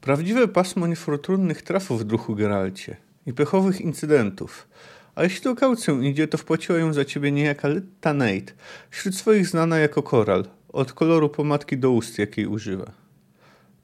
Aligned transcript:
Prawdziwe 0.00 0.48
pasmo 0.48 0.86
niefortunnych 0.86 1.62
trafów 1.62 2.00
w 2.00 2.04
duchu 2.04 2.34
Geralcie 2.34 2.96
i 3.26 3.32
pechowych 3.32 3.80
incydentów. 3.80 4.68
A 5.14 5.22
jeśli 5.22 5.50
o 5.50 5.54
kaucję 5.54 5.94
idzie, 6.02 6.28
to 6.28 6.38
wpłaciła 6.38 6.78
ją 6.78 6.92
za 6.92 7.04
ciebie 7.04 7.32
niejaka 7.32 7.68
Lytta 7.68 8.14
Nate, 8.14 8.52
wśród 8.90 9.14
swoich 9.14 9.46
znana 9.46 9.78
jako 9.78 10.02
koral, 10.02 10.44
od 10.68 10.92
koloru 10.92 11.28
pomadki 11.28 11.78
do 11.78 11.90
ust, 11.90 12.18
jakiej 12.18 12.46
używa. 12.46 12.92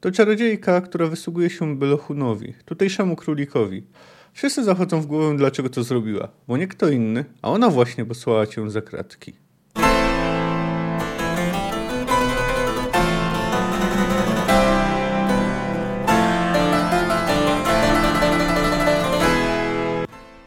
To 0.00 0.10
czarodziejka, 0.10 0.80
która 0.80 1.06
wysługuje 1.06 1.50
się 1.50 1.76
Belochunowi, 1.76 2.54
tutejszemu 2.64 3.17
królikowi. 3.17 3.83
Wszyscy 4.33 4.64
zachodzą 4.64 5.01
w 5.01 5.06
głowę, 5.06 5.37
dlaczego 5.37 5.69
to 5.69 5.83
zrobiła, 5.83 6.28
bo 6.48 6.56
nie 6.56 6.69
kto 6.69 6.88
inny, 6.88 7.24
a 7.42 7.51
ona 7.51 7.71
właśnie 7.71 8.04
posłała 8.04 8.46
cię 8.46 8.71
za 8.71 8.83
kratki. 8.83 9.46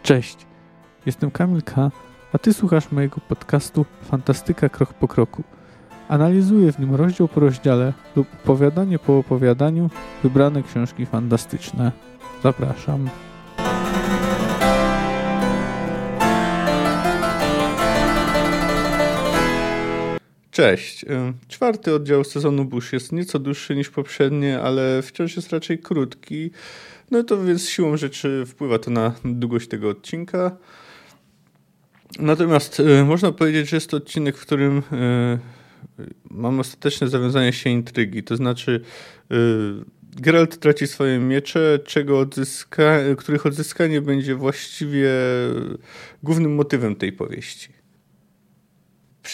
Cześć, 0.10 0.38
jestem 1.06 1.32
Kamil 1.32 1.62
K., 1.62 1.92
a 2.34 2.38
Ty 2.38 2.54
słuchasz 2.54 2.92
mojego 2.92 3.22
podcastu 3.28 3.86
Fantastyka 4.04 4.70
Krok 4.70 4.94
po 4.94 5.08
Kroku. 5.08 5.44
Analizuję 6.08 6.72
w 6.72 6.80
nim 6.80 6.96
rozdział 6.96 7.28
po 7.28 7.40
rozdziale 7.40 7.94
lub 8.16 8.28
opowiadanie 8.44 9.00
po 9.00 9.18
opowiadaniu 9.18 9.90
wybrane 10.24 10.64
książki 10.64 11.06
fantastyczne. 11.06 11.92
Zapraszam. 12.44 13.10
Cześć. 20.52 21.06
Czwarty 21.48 21.94
oddział 21.94 22.24
sezonu 22.24 22.66
Bush 22.66 22.94
jest 22.94 23.12
nieco 23.12 23.40
dłuższy 23.40 23.76
niż 23.76 23.90
poprzednie, 23.90 24.62
ale 24.62 25.02
wciąż 25.02 25.36
jest 25.36 25.52
raczej 25.54 25.80
krótki. 25.80 26.52
No 27.12 27.24
to 27.24 27.44
więc 27.44 27.70
siłą 27.70 27.98
rzeczy 27.98 28.44
wpływa 28.48 28.80
to 28.80 28.92
na 28.92 29.16
długość 29.26 29.68
tego 29.68 29.90
odcinka. 29.90 30.58
Natomiast 32.20 32.80
y, 32.80 33.04
można 33.06 33.32
powiedzieć, 33.32 33.70
że 33.70 33.78
jest 33.78 33.90
to 33.90 33.98
odcinek, 33.98 34.38
w 34.38 34.42
którym 34.42 34.78
y, 34.78 35.40
mamy 36.32 36.60
ostateczne 36.60 37.08
zawiązanie 37.08 37.54
się 37.54 37.70
intrygi. 37.70 38.24
To 38.24 38.36
znaczy 38.36 38.82
y, 39.32 40.00
Geralt 40.16 40.60
traci 40.60 40.88
swoje 40.88 41.20
miecze, 41.20 41.80
czego 41.86 42.20
odzyska, 42.20 43.00
których 43.18 43.46
odzyskanie 43.46 44.02
będzie 44.02 44.36
właściwie 44.36 45.10
głównym 46.24 46.56
motywem 46.56 46.96
tej 46.96 47.12
powieści 47.12 47.79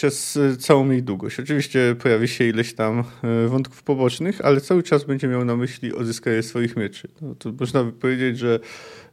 przez 0.06 0.36
e, 0.36 0.56
całą 0.56 0.90
jej 0.90 1.02
długość. 1.02 1.40
Oczywiście 1.40 1.96
pojawi 2.02 2.28
się 2.28 2.44
ileś 2.44 2.74
tam 2.74 3.04
e, 3.22 3.48
wątków 3.48 3.82
pobocznych, 3.82 4.40
ale 4.40 4.60
cały 4.60 4.82
czas 4.82 5.04
będzie 5.04 5.28
miał 5.28 5.44
na 5.44 5.56
myśli 5.56 5.92
odzyskanie 5.94 6.42
swoich 6.42 6.76
mieczy. 6.76 7.08
No, 7.20 7.34
to 7.34 7.52
można 7.60 7.84
by 7.84 7.92
powiedzieć, 7.92 8.38
że 8.38 8.60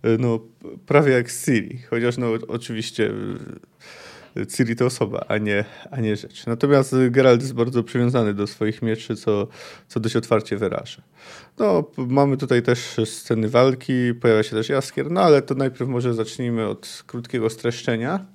e, 0.03 0.17
no, 0.17 0.39
prawie 0.85 1.11
jak 1.11 1.31
Ciri, 1.31 1.79
chociaż 1.89 2.17
no, 2.17 2.27
oczywiście 2.47 3.11
Ciri 4.55 4.75
to 4.75 4.85
osoba, 4.85 5.25
a 5.27 5.37
nie, 5.37 5.65
a 5.91 6.01
nie 6.01 6.15
rzecz. 6.15 6.45
Natomiast 6.45 6.95
Geralt 7.09 7.41
jest 7.41 7.53
bardzo 7.53 7.83
przywiązany 7.83 8.33
do 8.33 8.47
swoich 8.47 8.81
mieczy, 8.81 9.15
co, 9.15 9.47
co 9.87 9.99
dość 9.99 10.15
otwarcie 10.15 10.57
wyraża. 10.57 11.01
No, 11.59 11.91
mamy 11.97 12.37
tutaj 12.37 12.61
też 12.63 12.79
sceny 13.05 13.49
walki, 13.49 14.13
pojawia 14.21 14.43
się 14.43 14.55
też 14.55 14.69
Jaskier, 14.69 15.11
no 15.11 15.21
ale 15.21 15.41
to 15.41 15.55
najpierw 15.55 15.89
może 15.89 16.13
zacznijmy 16.13 16.67
od 16.67 17.03
krótkiego 17.07 17.49
streszczenia. 17.49 18.25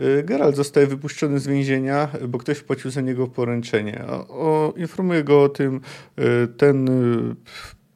Y, 0.00 0.22
Geralt 0.22 0.56
zostaje 0.56 0.86
wypuszczony 0.86 1.40
z 1.40 1.46
więzienia, 1.46 2.08
bo 2.28 2.38
ktoś 2.38 2.58
wpłacił 2.58 2.90
za 2.90 3.00
niego 3.00 3.26
poręczenie. 3.26 4.04
O, 4.08 4.28
o, 4.28 4.74
informuje 4.76 5.24
go 5.24 5.42
o 5.42 5.48
tym 5.48 5.80
y, 6.18 6.48
ten 6.48 6.88
y, 6.88 7.36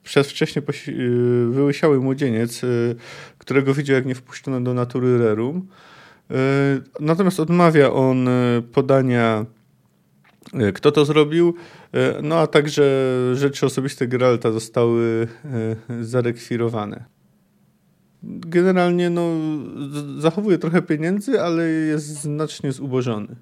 przez 0.03 0.35
wyłysiały 1.49 2.01
młodzieniec, 2.01 2.63
którego 3.39 3.75
widział, 3.75 3.95
jak 3.95 4.07
nie 4.07 4.15
wpuszczono 4.15 4.61
do 4.61 4.75
natury 4.75 5.19
rerum. 5.19 5.69
Natomiast 7.01 7.41
odmawia 7.41 7.93
on 7.93 8.29
podania, 8.73 9.47
kto 10.75 10.93
to 10.93 11.05
zrobił, 11.05 11.55
no 12.23 12.39
a 12.39 12.47
także 12.47 12.85
rzeczy 13.35 13.67
osobiste 13.67 14.07
Geralta 14.07 14.53
zostały 14.53 15.29
zarekwirowane 16.01 17.05
generalnie 18.27 19.11
no, 19.11 19.31
zachowuje 20.19 20.59
trochę 20.59 20.83
pieniędzy, 20.83 21.41
ale 21.41 21.69
jest 21.69 22.07
znacznie 22.07 22.73
zubożony. 22.73 23.37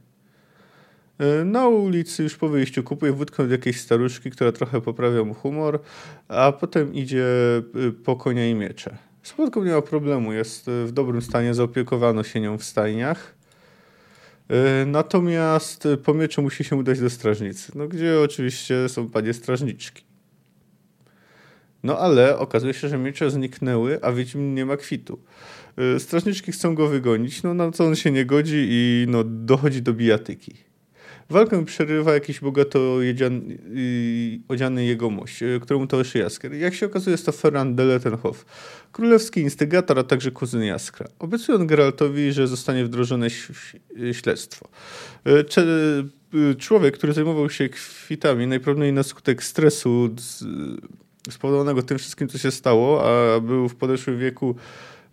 E, 1.19 1.45
na 1.45 1.69
ulicy 1.69 2.23
już 2.23 2.37
po 2.37 2.49
wyjściu 2.49 2.83
kupuje 2.83 3.13
wódkę 3.13 3.43
od 3.43 3.51
jakiejś 3.51 3.81
staruszki, 3.81 4.31
która 4.31 4.53
trochę 4.53 4.81
poprawia 4.81 5.25
mu 5.25 5.35
humor, 5.35 5.81
a 6.29 6.53
potem 6.53 6.95
idzie 6.95 7.27
y, 7.77 7.93
po 7.93 8.17
konia 8.17 8.51
i 8.51 8.55
miecze. 8.55 8.97
Z 9.23 9.35
nie 9.65 9.73
ma 9.73 9.83
problemu, 9.83 10.33
jest 10.33 10.67
w 10.87 10.93
dobrym 10.93 11.23
stanie, 11.23 11.55
zaopiekowano 11.55 12.23
się 12.23 12.41
nią 12.41 12.59
w 12.59 12.65
stajniach. 12.65 13.35
E, 14.49 14.87
natomiast 14.87 15.89
po 16.05 16.15
mieczu 16.15 16.43
musi 16.43 16.65
się 16.65 16.77
udać 16.77 17.01
do 17.01 17.11
strażnicy, 17.11 17.73
no, 17.75 17.89
gdzie 17.89 18.21
oczywiście 18.21 18.89
są 18.89 19.11
panie 19.11 19.35
strażniczki. 19.35 20.12
No 21.83 21.99
ale 21.99 22.39
okazuje 22.39 22.75
się, 22.75 22.89
że 22.89 22.99
miecze 22.99 23.31
zniknęły, 23.31 23.99
a 24.03 24.13
Wiedźmin 24.13 24.55
nie 24.55 24.67
ma 24.67 24.77
kwitu. 24.77 25.19
Y, 25.97 26.01
strażniczki 26.01 26.53
chcą 26.53 26.75
go 26.75 26.89
wygonić, 26.89 27.43
no 27.43 27.55
na 27.55 27.71
co 27.71 27.85
on 27.85 27.97
się 27.97 28.11
nie 28.11 28.27
godzi 28.27 28.67
i 28.71 29.07
no, 29.09 29.25
dochodzi 29.25 29.83
do 29.83 29.93
bijatyki. 29.93 30.55
Walkę 31.31 31.65
przerywa 31.65 32.15
jakiś 32.15 32.41
bogato 32.41 32.99
odziany 34.49 34.85
jegomość, 34.85 35.43
y, 35.43 35.61
któremu 35.63 35.87
towarzyszy 35.87 36.19
Jaskier. 36.19 36.55
Jak 36.55 36.75
się 36.75 36.87
okazuje, 36.87 37.15
jest 37.15 37.27
to 37.27 37.33
Ferran 37.33 37.75
de 37.75 37.85
Lettenhoff, 37.85 38.45
królewski 38.93 39.41
instygator, 39.41 39.99
a 39.99 40.03
także 40.03 40.31
kuzyn 40.31 40.63
Jaskra. 40.63 41.07
Obiecuje 41.19 41.59
on 41.59 41.67
Geraltowi, 41.67 42.33
że 42.33 42.49
zostanie 42.49 42.85
wdrożone 42.85 43.29
śledztwo. 44.13 44.69
Y, 46.35 46.55
człowiek, 46.59 46.99
który 46.99 47.13
zajmował 47.13 47.51
się 47.51 47.69
kwitami, 47.69 48.47
najprawdopodobniej 48.47 48.93
na 48.93 49.03
skutek 49.03 49.43
stresu 49.43 50.15
spowodowanego 51.31 51.83
tym 51.83 51.99
wszystkim, 51.99 52.29
co 52.29 52.39
się 52.39 52.51
stało, 52.51 53.05
a 53.05 53.41
był 53.41 53.69
w 53.69 53.75
podeszłym 53.75 54.19
wieku, 54.19 54.55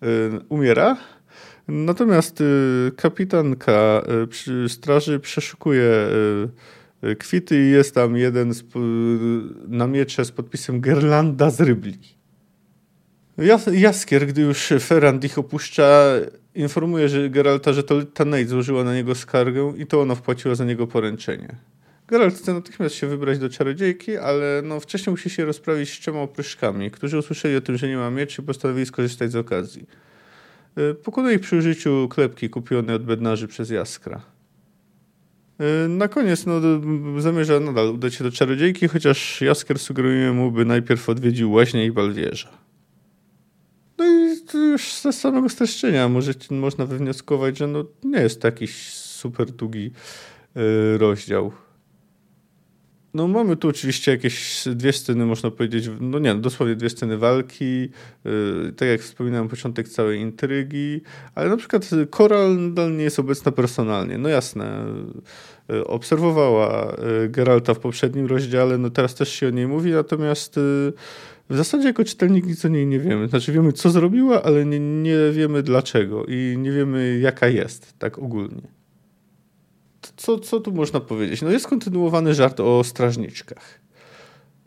y, 0.04 0.08
umiera. 0.50 0.98
Natomiast 1.68 2.42
y, 2.42 2.92
kapitanka 2.96 4.02
y, 4.66 4.70
straży 4.70 5.20
przeszukuje 5.20 6.08
kwity 7.20 7.68
i 7.68 7.72
jest 7.72 7.96
tam 7.96 8.18
jeden 8.18 8.54
z, 8.54 8.64
na 9.68 9.88
miecze 9.88 10.26
z 10.26 10.32
podpisem 10.32 10.82
Gerlanda 10.82 11.50
z 11.50 11.62
Rybli. 11.62 11.98
Jaskier, 13.72 14.28
gdy 14.28 14.42
już 14.42 14.74
Ferrand 14.80 15.24
ich 15.24 15.38
opuszcza, 15.38 16.04
informuje 16.56 17.10
że 17.10 17.30
Geralta, 17.30 17.74
że 17.74 17.84
to 17.84 18.06
Tanate 18.06 18.46
złożyła 18.46 18.84
na 18.84 18.96
niego 18.96 19.16
skargę 19.16 19.74
i 19.78 19.86
to 19.86 20.02
ona 20.02 20.16
wpłaciła 20.16 20.56
za 20.56 20.66
niego 20.66 20.88
poręczenie. 20.88 21.56
Geralt 22.10 22.36
chce 22.36 22.54
natychmiast 22.54 22.96
się 22.96 23.08
wybrać 23.08 23.40
do 23.40 23.50
czarodziejki, 23.50 24.18
ale 24.18 24.62
no 24.64 24.80
wcześniej 24.80 25.12
musi 25.12 25.30
się 25.30 25.46
rozprawić 25.46 25.90
z 25.90 26.00
trzema 26.00 26.20
opryszkami, 26.20 26.92
którzy 26.92 27.18
usłyszeli 27.18 27.56
o 27.56 27.62
tym, 27.62 27.78
że 27.78 27.88
nie 27.88 27.98
ma 27.98 28.10
mieczy 28.10 28.42
i 28.42 28.46
postanowili 28.46 28.86
skorzystać 28.86 29.32
z 29.32 29.36
okazji. 29.36 29.86
Y, 30.78 30.96
pokonuje 30.96 31.36
ich 31.36 31.42
przy 31.42 31.58
użyciu 31.58 32.08
klepki 32.10 32.50
kupionej 32.50 32.96
od 32.96 33.04
bednarzy 33.04 33.48
przez 33.48 33.70
Jaskra. 33.70 34.22
Y, 35.86 35.90
na 35.90 36.08
koniec 36.08 36.46
no, 36.46 36.62
zamierza 37.22 37.60
nadal 37.60 37.90
udać 37.90 38.14
się 38.14 38.24
do 38.24 38.32
czarodziejki, 38.32 38.88
chociaż 38.88 39.42
Jaskier 39.42 39.80
sugeruje 39.80 40.32
mu, 40.32 40.52
by 40.52 40.66
najpierw 40.66 41.10
odwiedził 41.10 41.52
łaźnię 41.52 41.86
i 41.86 41.92
balwierza. 41.92 42.50
No 43.98 44.06
i 44.06 44.38
już 44.54 44.94
ze 44.94 45.14
samego 45.14 45.50
streszczenia 45.50 46.10
może, 46.10 46.32
można 46.52 46.86
wywnioskować, 46.86 47.58
że 47.58 47.68
no, 47.68 47.86
nie 48.04 48.22
jest 48.22 48.42
to 48.42 48.48
jakiś 48.48 48.94
super 48.94 49.52
długi 49.52 49.92
y, 50.58 50.98
rozdział. 50.98 51.52
No 53.14 53.28
mamy 53.28 53.56
tu 53.56 53.68
oczywiście 53.68 54.12
jakieś 54.12 54.64
dwie 54.76 54.94
sceny, 54.94 55.26
można 55.26 55.52
powiedzieć, 55.52 55.90
no 56.00 56.20
nie, 56.20 56.36
dosłownie 56.36 56.76
dwie 56.76 56.90
sceny 56.90 57.18
walki, 57.18 57.90
yy, 58.26 58.74
tak 58.76 58.88
jak 58.88 59.02
wspominałem, 59.02 59.48
początek 59.48 59.90
całej 59.90 60.20
intrygi, 60.20 61.02
ale 61.36 61.50
na 61.50 61.58
przykład 61.58 61.90
Koral 62.10 62.58
nadal 62.58 62.96
nie 62.96 63.04
jest 63.04 63.20
obecna 63.20 63.52
personalnie. 63.52 64.18
No 64.18 64.30
jasne, 64.30 64.86
yy, 65.70 65.88
obserwowała 65.88 66.96
yy, 67.22 67.30
Geralta 67.30 67.74
w 67.74 67.80
poprzednim 67.80 68.26
rozdziale, 68.26 68.78
no 68.78 68.90
teraz 68.90 69.16
też 69.16 69.30
się 69.30 69.48
o 69.48 69.50
niej 69.50 69.68
mówi, 69.68 69.92
natomiast 69.92 70.58
yy, 70.58 70.94
w 71.50 71.58
zasadzie 71.58 71.88
jako 71.88 72.04
czytelnik 72.04 72.46
nic 72.46 72.66
o 72.66 72.68
niej 72.68 72.88
nie 72.88 73.00
wiemy. 73.00 73.28
Znaczy 73.28 73.52
wiemy, 73.52 73.74
co 73.74 73.90
zrobiła, 73.90 74.44
ale 74.44 74.66
nie, 74.66 74.80
nie 74.80 75.18
wiemy 75.32 75.64
dlaczego 75.64 76.26
i 76.26 76.56
nie 76.58 76.72
wiemy, 76.72 77.20
jaka 77.20 77.48
jest, 77.48 77.94
tak 78.00 78.20
ogólnie 78.20 78.79
co, 80.20 80.40
co 80.40 80.60
tu 80.60 80.72
można 80.72 81.00
powiedzieć? 81.00 81.42
No 81.42 81.50
jest 81.50 81.68
kontynuowany 81.68 82.34
żart 82.34 82.60
o 82.60 82.84
strażniczkach. 82.84 83.80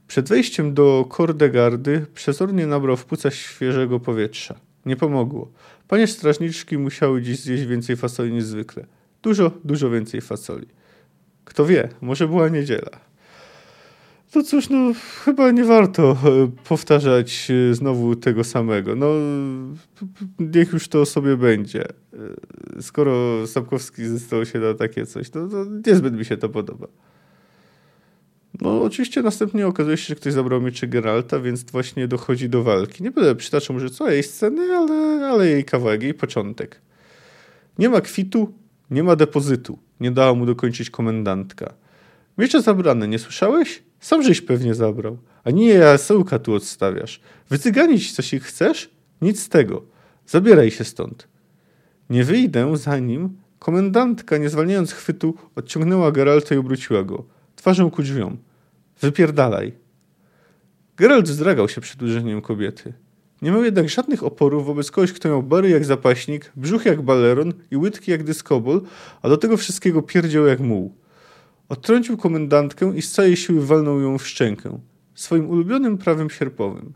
Przed 0.07 0.29
wejściem 0.29 0.75
do 0.75 1.07
Kordegardy 1.09 2.07
przezornie 2.15 2.67
nabrał 2.67 2.97
w 2.97 3.05
płuca 3.05 3.31
świeżego 3.31 4.01
powietrza. 4.01 4.55
Nie 4.87 4.97
pomogło. 4.97 5.53
Panie 5.89 6.07
strażniczki 6.07 6.79
musiały 6.79 7.23
dziś 7.23 7.39
zjeść 7.39 7.65
więcej 7.65 7.97
fasoli 7.97 8.33
niż 8.33 8.45
zwykle. 8.45 8.87
Dużo, 9.23 9.51
dużo 9.65 9.91
więcej 9.91 10.21
fasoli. 10.21 10.67
Kto 11.45 11.67
wie, 11.67 11.89
może 12.01 12.29
była 12.29 12.49
niedziela. 12.49 13.01
To 14.33 14.43
cóż, 14.43 14.69
no 14.69 14.93
chyba 15.25 15.51
nie 15.51 15.65
warto 15.65 16.11
e, 16.11 16.51
powtarzać 16.69 17.49
e, 17.71 17.75
znowu 17.75 18.17
tego 18.17 18.45
samego. 18.45 18.97
No 18.97 19.07
niech 20.39 20.73
już 20.73 20.89
to 20.89 21.07
sobie 21.07 21.37
będzie. 21.37 21.85
E, 21.89 22.83
skoro 22.83 23.47
Sapkowski 23.47 24.05
zdecydował 24.05 24.47
się 24.47 24.59
na 24.59 24.75
takie 24.75 25.07
coś, 25.07 25.31
to, 25.31 25.49
to 25.49 25.65
niezbyt 25.87 26.15
mi 26.15 26.25
się 26.25 26.37
to 26.37 26.49
podoba. 26.49 26.87
No 28.61 28.83
oczywiście 28.83 29.23
następnie 29.23 29.67
okazuje 29.67 29.97
się, 29.97 30.07
że 30.07 30.15
ktoś 30.15 30.33
zabrał 30.33 30.61
miecze 30.61 30.87
Geralta, 30.87 31.41
więc 31.41 31.63
właśnie 31.71 32.09
dochodzi 32.09 32.49
do 32.49 32.63
walki. 32.63 33.03
Nie 33.03 33.11
będę 33.11 33.35
przytaczał 33.35 33.75
może 33.75 33.91
całej 33.91 34.23
sceny, 34.23 34.77
ale, 34.77 35.27
ale 35.29 35.47
jej 35.47 35.65
kawałek, 35.65 36.03
jej 36.03 36.15
początek. 36.15 36.81
Nie 37.79 37.89
ma 37.89 38.01
kwitu, 38.01 38.53
nie 38.91 39.03
ma 39.03 39.17
depozytu. 39.17 39.79
Nie 40.01 40.11
dała 40.11 40.35
mu 40.35 40.47
dokończyć 40.47 40.91
komendantka. 40.91 41.75
Miecze 42.39 42.63
zabrane, 42.63 43.09
nie 43.09 43.19
słyszałeś? 43.19 43.83
Sam 44.03 44.23
żeś 44.23 44.41
pewnie 44.41 44.75
zabrał. 44.75 45.19
A 45.45 45.51
nie 45.51 45.69
jasełka 45.69 46.39
tu 46.39 46.55
odstawiasz. 46.55 47.21
Wycyganić 47.51 48.13
coś 48.13 48.35
ich 48.35 48.43
chcesz? 48.43 48.91
Nic 49.21 49.43
z 49.43 49.49
tego. 49.49 49.83
Zabieraj 50.27 50.71
się 50.71 50.85
stąd. 50.85 51.29
Nie 52.11 52.25
wyjdę, 52.25 52.77
zanim 52.77 53.37
komendantka, 53.59 54.37
nie 54.37 54.49
zwalniając 54.49 54.93
chwytu, 54.93 55.35
odciągnęła 55.57 56.13
Geralta 56.13 56.55
i 56.55 56.59
obróciła 56.59 57.03
go. 57.03 57.25
Twarzą 57.57 57.91
ku 57.91 58.03
drzwiom. 58.03 58.39
Wypierdalaj. 59.01 59.73
Geralt 60.97 61.29
zdragał 61.29 61.69
się 61.69 61.81
przed 61.81 62.03
uderzeniem 62.03 62.43
kobiety. 62.43 62.93
Nie 63.43 63.51
miał 63.51 63.65
jednak 63.65 63.89
żadnych 63.89 64.25
oporów 64.25 64.67
wobec 64.67 64.91
kogoś, 64.91 65.13
kto 65.13 65.29
miał 65.29 65.43
bary 65.43 65.69
jak 65.69 65.85
zapaśnik, 65.85 66.53
brzuch 66.57 66.87
jak 66.87 67.03
baleron 67.03 67.53
i 67.71 67.77
łydki 67.77 68.11
jak 68.11 68.25
dyskobol, 68.25 68.81
a 69.23 69.29
do 69.29 69.37
tego 69.37 69.57
wszystkiego 69.57 70.03
pierdział 70.03 70.47
jak 70.47 70.61
muł. 70.61 71.02
Odtrącił 71.73 72.17
komendantkę 72.17 72.93
i 72.97 73.03
z 73.03 73.13
całej 73.13 73.37
siły 73.37 73.67
walnął 73.67 74.01
ją 74.01 74.19
w 74.19 74.27
szczękę, 74.27 74.79
swoim 75.15 75.51
ulubionym 75.51 75.99
prawem 75.99 76.31
sierpowym. 76.31 76.93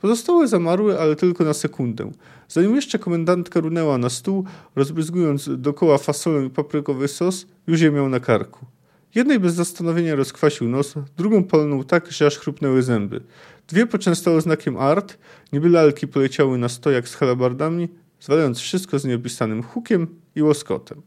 Pozostałe 0.00 0.48
zamarły, 0.48 1.00
ale 1.00 1.16
tylko 1.16 1.44
na 1.44 1.54
sekundę. 1.54 2.10
Zanim 2.48 2.74
jeszcze 2.74 2.98
komendantka 2.98 3.60
runęła 3.60 3.98
na 3.98 4.10
stół, 4.10 4.44
rozbryzgując 4.76 5.50
dokoła 5.58 5.98
fasolę 5.98 6.46
i 6.46 6.50
paprykowy 6.50 7.08
sos, 7.08 7.46
już 7.66 7.80
je 7.80 7.90
miał 7.90 8.08
na 8.08 8.20
karku. 8.20 8.66
Jednej 9.14 9.40
bez 9.40 9.54
zastanowienia 9.54 10.14
rozkwasił 10.14 10.68
nos, 10.68 10.94
drugą 11.16 11.44
polnął 11.44 11.84
tak, 11.84 12.12
że 12.12 12.26
aż 12.26 12.38
chrupnęły 12.38 12.82
zęby. 12.82 13.20
Dwie 13.68 13.86
poczęstały 13.86 14.40
znakiem 14.40 14.76
art, 14.76 15.18
niby 15.52 15.68
lalki 15.68 16.08
poleciały 16.08 16.58
na 16.58 16.68
stojak 16.68 17.08
z 17.08 17.14
halabardami, 17.14 17.88
zwalając 18.20 18.58
wszystko 18.58 18.98
z 18.98 19.04
nieopisanym 19.04 19.62
hukiem 19.62 20.06
i 20.34 20.42
łoskotem. 20.42 21.02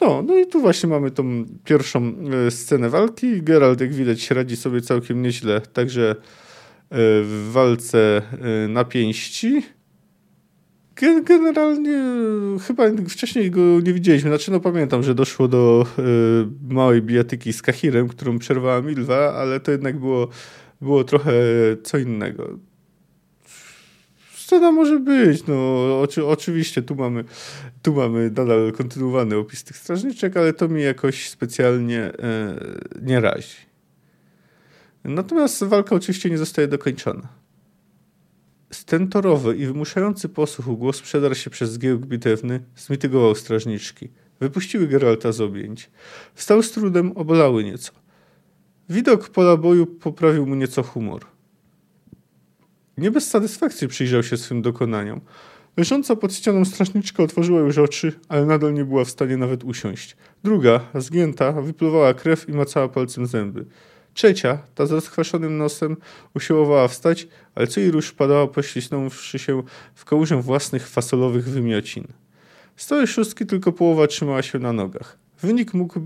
No, 0.00 0.22
no 0.22 0.36
i 0.36 0.46
tu 0.46 0.60
właśnie 0.60 0.88
mamy 0.88 1.10
tą 1.10 1.44
pierwszą 1.64 2.14
e, 2.46 2.50
scenę 2.50 2.90
walki. 2.90 3.42
Geralt, 3.42 3.80
jak 3.80 3.94
widać, 3.94 4.30
radzi 4.30 4.56
sobie 4.56 4.80
całkiem 4.80 5.22
nieźle, 5.22 5.60
także 5.60 6.10
e, 6.10 6.16
w 7.22 7.48
walce 7.52 8.22
e, 8.64 8.68
na 8.68 8.84
pięści. 8.84 9.62
Generalnie 11.24 12.02
chyba 12.66 12.84
wcześniej 13.08 13.50
go 13.50 13.60
nie 13.60 13.92
widzieliśmy. 13.92 14.30
Znaczy, 14.30 14.50
no 14.50 14.60
pamiętam, 14.60 15.02
że 15.02 15.14
doszło 15.14 15.48
do 15.48 15.86
małej 16.68 17.02
bijatyki 17.02 17.52
z 17.52 17.62
Kahirem, 17.62 18.08
którą 18.08 18.38
przerwała 18.38 18.82
Milwa, 18.82 19.34
ale 19.34 19.60
to 19.60 19.70
jednak 19.70 19.98
było, 19.98 20.28
było 20.80 21.04
trochę 21.04 21.32
co 21.82 21.98
innego 21.98 22.58
scena 24.46 24.72
może 24.72 25.00
być. 25.00 25.46
No, 25.46 26.00
oczy, 26.00 26.26
oczywiście 26.26 26.82
tu 26.82 26.94
mamy, 26.94 27.24
tu 27.86 27.94
mamy 27.94 28.30
nadal 28.30 28.72
kontynuowany 28.72 29.36
opis 29.36 29.64
tych 29.64 29.76
strażniczek, 29.76 30.36
ale 30.36 30.52
to 30.52 30.68
mi 30.68 30.82
jakoś 30.82 31.28
specjalnie 31.28 32.00
e, 32.00 32.56
nie 33.02 33.20
razi. 33.20 33.56
Natomiast 35.04 35.64
walka 35.64 35.96
oczywiście 35.96 36.30
nie 36.30 36.38
zostaje 36.38 36.68
dokończona. 36.68 37.28
Stentorowy 38.70 39.56
i 39.56 39.66
wymuszający 39.66 40.28
posłuch 40.28 40.78
głos 40.78 41.02
przedarł 41.02 41.34
się 41.34 41.50
przez 41.50 41.70
zgiełk 41.70 42.06
bitewny, 42.06 42.60
zmitygował 42.76 43.34
strażniczki. 43.34 44.08
Wypuściły 44.40 44.86
Geralta 44.86 45.32
z 45.32 45.40
objęć. 45.40 45.90
Wstał 46.34 46.62
z 46.62 46.70
trudem, 46.70 47.12
obolały 47.12 47.64
nieco. 47.64 47.92
Widok 48.88 49.28
pola 49.28 49.56
boju 49.56 49.86
poprawił 49.86 50.46
mu 50.46 50.54
nieco 50.54 50.82
humor. 50.82 51.26
Nie 52.98 53.10
bez 53.10 53.28
satysfakcji 53.28 53.88
przyjrzał 53.88 54.22
się 54.22 54.36
swym 54.36 54.62
dokonaniom. 54.62 55.20
Leżąca 55.76 56.16
pod 56.16 56.34
ścianą 56.34 56.64
strażniczka 56.64 57.22
otworzyła 57.22 57.60
już 57.60 57.78
oczy, 57.78 58.12
ale 58.28 58.46
nadal 58.46 58.74
nie 58.74 58.84
była 58.84 59.04
w 59.04 59.10
stanie 59.10 59.36
nawet 59.36 59.64
usiąść. 59.64 60.16
Druga, 60.44 60.80
zgięta, 60.94 61.52
wypluwała 61.52 62.14
krew 62.14 62.48
i 62.48 62.52
macała 62.52 62.88
palcem 62.88 63.26
zęby. 63.26 63.66
Trzecia, 64.14 64.58
ta 64.74 64.86
z 64.86 64.92
rozkwaszonym 64.92 65.58
nosem, 65.58 65.96
usiłowała 66.34 66.88
wstać, 66.88 67.28
ale 67.54 67.66
co 67.66 67.80
jej 67.80 67.90
rusz 67.90 68.12
padała 68.12 68.46
pośliznąwszy 68.46 69.38
się 69.38 69.62
w 69.94 70.04
kałużę 70.04 70.42
własnych 70.42 70.88
fasolowych 70.88 71.44
wymiocin. 71.44 72.04
Z 72.76 72.86
całej 72.86 73.06
szóstki 73.06 73.46
tylko 73.46 73.72
połowa 73.72 74.06
trzymała 74.06 74.42
się 74.42 74.58
na 74.58 74.72
nogach. 74.72 75.18
Wynik 75.42 75.74
mógł 75.74 76.00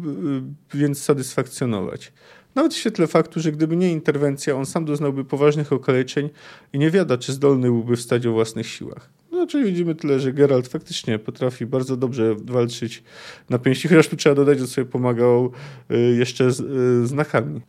więc 0.74 1.02
satysfakcjonować. 1.02 2.12
Nawet 2.54 2.74
w 2.74 2.76
świetle 2.76 3.06
faktu, 3.06 3.40
że 3.40 3.52
gdyby 3.52 3.76
nie 3.76 3.92
interwencja, 3.92 4.56
on 4.56 4.66
sam 4.66 4.84
doznałby 4.84 5.24
poważnych 5.24 5.72
okaleczeń 5.72 6.30
i 6.72 6.78
nie 6.78 6.90
wiada, 6.90 7.18
czy 7.18 7.32
zdolny 7.32 7.66
byłby 7.66 7.96
wstać 7.96 8.26
o 8.26 8.32
własnych 8.32 8.66
siłach. 8.66 9.19
No, 9.40 9.46
czyli 9.46 9.64
widzimy 9.64 9.94
tyle, 9.94 10.20
że 10.20 10.32
Geralt 10.32 10.68
faktycznie 10.68 11.18
potrafi 11.18 11.66
bardzo 11.66 11.96
dobrze 11.96 12.34
walczyć 12.44 13.02
na 13.50 13.58
pięści, 13.58 13.88
chociaż 13.88 14.08
tu 14.08 14.16
trzeba 14.16 14.34
dodać, 14.34 14.58
że 14.58 14.66
sobie 14.66 14.84
pomagał 14.84 15.52
y, 15.90 16.16
jeszcze 16.18 16.52
z, 16.52 16.60
y, 16.60 17.06
znakami. 17.06 17.60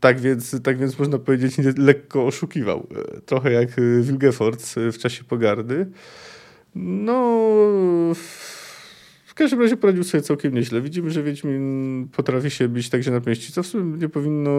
Tak 0.00 0.20
więc, 0.20 0.62
tak 0.62 0.78
więc 0.78 0.98
można 0.98 1.18
powiedzieć, 1.18 1.54
lekko 1.76 2.26
oszukiwał. 2.26 2.86
Y, 3.16 3.20
trochę 3.20 3.52
jak 3.52 3.68
Wilgefort 4.00 4.74
w 4.76 4.98
czasie 4.98 5.24
pogardy. 5.24 5.86
No 6.74 8.14
każdym 9.38 9.60
razie 9.60 9.76
poradził 9.76 10.04
sobie 10.04 10.22
całkiem 10.22 10.54
nieźle. 10.54 10.80
Widzimy, 10.80 11.10
że 11.10 11.22
Wiedźmin 11.22 12.08
potrafi 12.12 12.50
się 12.50 12.68
bić 12.68 12.88
także 12.88 13.10
na 13.10 13.20
pięści, 13.20 13.52
co 13.52 13.62
w 13.62 13.66
sumie 13.66 13.98
nie 13.98 14.08
powinno 14.08 14.50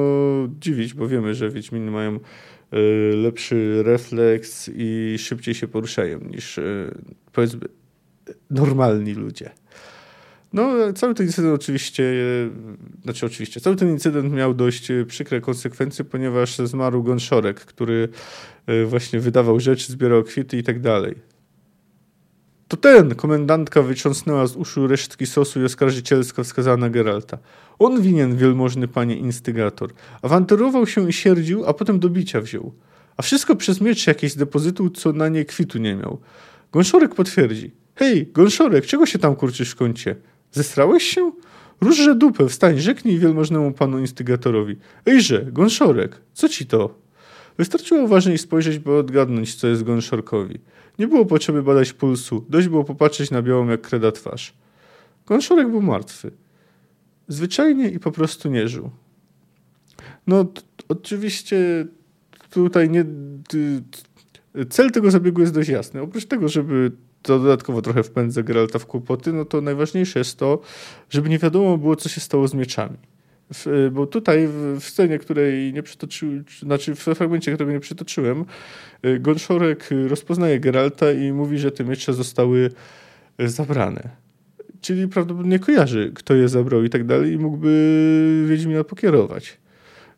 dziwić, 0.60 0.94
bo 0.94 1.08
wiemy, 1.08 1.34
że 1.34 1.50
Wiedźminy 1.50 1.92
mają 1.92 2.20
lepszy 3.16 3.84
refleks 3.84 4.70
i 4.76 5.16
szybciej 5.20 5.54
się 5.56 5.68
poruszają 5.68 6.20
niż 6.20 6.58
e, 6.58 6.92
powiedzmy 7.32 7.68
normalni 8.50 9.14
ludzie. 9.14 9.50
No, 10.54 10.94
cały 10.94 11.14
ten 11.14 11.26
incydent 11.26 11.56
oczywiście, 11.56 12.04
e, 12.04 13.04
znaczy 13.04 13.26
oczywiście, 13.26 13.62
cały 13.62 13.76
ten 13.76 13.90
incydent 13.90 14.34
miał 14.34 14.54
dość 14.54 14.88
przykre 15.08 15.42
konsekwencje, 15.42 16.06
ponieważ 16.06 16.58
zmarł 16.58 17.04
Gonszorek, 17.04 17.60
który 17.60 18.10
właśnie 18.86 19.20
wydawał 19.20 19.60
rzeczy, 19.60 19.92
zbierał 19.92 20.24
kwity 20.24 20.58
i 20.58 20.64
tak 20.64 20.80
dalej. 20.80 21.16
To 22.70 22.78
ten, 22.78 23.16
komendantka 23.16 23.82
wytrząsnęła 23.82 24.48
z 24.48 24.56
uszu 24.56 24.88
resztki 24.88 25.26
sosu 25.26 25.62
i 25.62 25.66
oskarżycielsko 25.66 26.44
wskazała 26.44 26.78
na 26.78 26.90
Geralta. 26.90 27.38
On 27.80 28.02
winien, 28.02 28.38
wielmożny 28.38 28.88
panie 28.88 29.16
instygator. 29.16 29.94
Awanturował 30.22 30.88
się 30.88 31.10
i 31.10 31.14
sierdził, 31.14 31.66
a 31.66 31.74
potem 31.74 32.00
do 32.00 32.10
bicia 32.10 32.42
wziął. 32.42 32.74
A 33.18 33.22
wszystko 33.22 33.56
przez 33.56 33.82
miecz 33.82 34.08
jakieś 34.08 34.32
z 34.32 34.36
depozytu, 34.36 34.90
co 34.90 35.14
na 35.14 35.30
nie 35.30 35.46
kwitu 35.46 35.78
nie 35.78 35.96
miał. 35.96 36.20
Gąszorek 36.72 37.16
potwierdzi. 37.16 37.72
Hej, 37.96 38.28
Gąszorek, 38.34 38.86
czego 38.86 39.06
się 39.06 39.20
tam 39.20 39.36
kurczysz 39.36 39.72
w 39.72 39.76
kącie? 39.76 40.16
Zestrałeś 40.52 41.04
się? 41.04 41.32
Różże 41.82 42.16
dupę, 42.16 42.48
wstań, 42.48 42.80
rzeknij 42.80 43.20
wielmożnemu 43.20 43.72
panu 43.72 44.00
instygatorowi. 44.00 44.76
Ejże, 45.06 45.46
Gąszorek, 45.52 46.22
co 46.34 46.50
ci 46.50 46.66
to? 46.66 47.09
Wystarczyło 47.60 48.02
uważniej 48.02 48.38
spojrzeć, 48.38 48.80
by 48.80 48.92
odgadnąć, 48.92 49.56
co 49.56 49.68
jest 49.68 49.84
Gąszorkowi. 49.84 50.60
Nie 51.00 51.08
było 51.08 51.26
potrzeby 51.26 51.64
badać 51.64 51.94
pulsu, 51.94 52.46
dość 52.50 52.68
było 52.68 52.84
popatrzeć 52.84 53.32
na 53.32 53.42
białą 53.42 53.68
jak 53.68 53.82
kreda 53.82 54.12
twarz. 54.12 54.54
Gąszorek 55.26 55.70
był 55.70 55.82
martwy. 55.82 56.32
Zwyczajnie 57.28 57.90
i 57.90 58.00
po 58.00 58.12
prostu 58.12 58.50
nie 58.50 58.68
żył. 58.68 58.90
No, 60.28 60.46
oczywiście 60.88 61.88
tutaj 62.50 62.90
nie... 62.90 63.06
Cel 64.70 64.92
tego 64.92 65.12
zabiegu 65.12 65.42
jest 65.42 65.54
dość 65.54 65.70
jasny. 65.70 66.02
Oprócz 66.02 66.26
tego, 66.26 66.50
żeby 66.50 66.92
to 67.22 67.40
dodatkowo 67.40 67.82
trochę 67.82 68.04
wpędza 68.04 68.44
Geralta 68.44 68.80
w 68.80 68.86
kłopoty, 68.86 69.34
no 69.34 69.46
to 69.46 69.62
najważniejsze 69.62 70.20
jest 70.20 70.38
to, 70.38 70.62
żeby 71.10 71.30
nie 71.30 71.40
wiadomo 71.40 71.78
było, 71.78 71.96
co 71.96 72.10
się 72.10 72.22
stało 72.22 72.48
z 72.48 72.54
mieczami. 72.54 72.98
W, 73.54 73.90
bo 73.92 74.08
tutaj 74.08 74.48
w, 74.48 74.78
scenie, 74.80 75.20
której 75.20 75.74
nie 75.74 75.84
przytoczyłem, 75.84 76.46
znaczy 76.60 76.96
w 76.96 77.00
fragmencie, 77.00 77.54
którego 77.54 77.72
nie 77.72 77.80
przytoczyłem, 77.80 78.46
y, 79.06 79.20
Gonszorek 79.20 79.90
rozpoznaje 80.08 80.60
Geralta 80.60 81.12
i 81.12 81.32
mówi, 81.32 81.60
że 81.60 81.72
te 81.72 81.84
miecze 81.84 82.14
zostały 82.14 82.72
y, 83.42 83.50
zabrane. 83.50 84.10
Czyli 84.82 85.08
prawdopodobnie 85.08 85.60
kojarzy, 85.60 86.12
kto 86.16 86.36
je 86.36 86.50
zabrał 86.50 86.84
i 86.84 86.90
tak 86.90 87.06
dalej 87.06 87.32
i 87.32 87.38
mógłby 87.38 88.46
Wiedźmina 88.48 88.84
pokierować. 88.84 89.58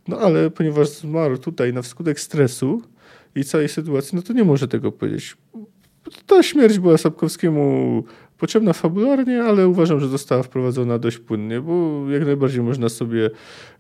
No 0.08 0.18
ale 0.18 0.50
ponieważ 0.50 0.90
zmarł 0.90 1.38
tutaj 1.38 1.74
na 1.74 1.82
wskutek 1.82 2.20
stresu 2.20 2.82
i 3.36 3.44
całej 3.44 3.70
sytuacji, 3.70 4.16
no 4.16 4.22
to 4.22 4.34
nie 4.34 4.44
może 4.44 4.68
tego 4.68 4.92
powiedzieć. 4.92 5.38
Ta 6.28 6.44
śmierć 6.44 6.80
była 6.80 6.98
Sapkowskiemu 6.98 8.04
potrzebna 8.42 8.74
fabularnie, 8.74 9.44
ale 9.44 9.68
uważam, 9.68 10.00
że 10.00 10.08
została 10.08 10.44
wprowadzona 10.44 11.00
dość 11.00 11.18
płynnie, 11.18 11.62
bo 11.62 12.06
jak 12.10 12.26
najbardziej 12.26 12.62
można 12.62 12.90
sobie 12.90 13.30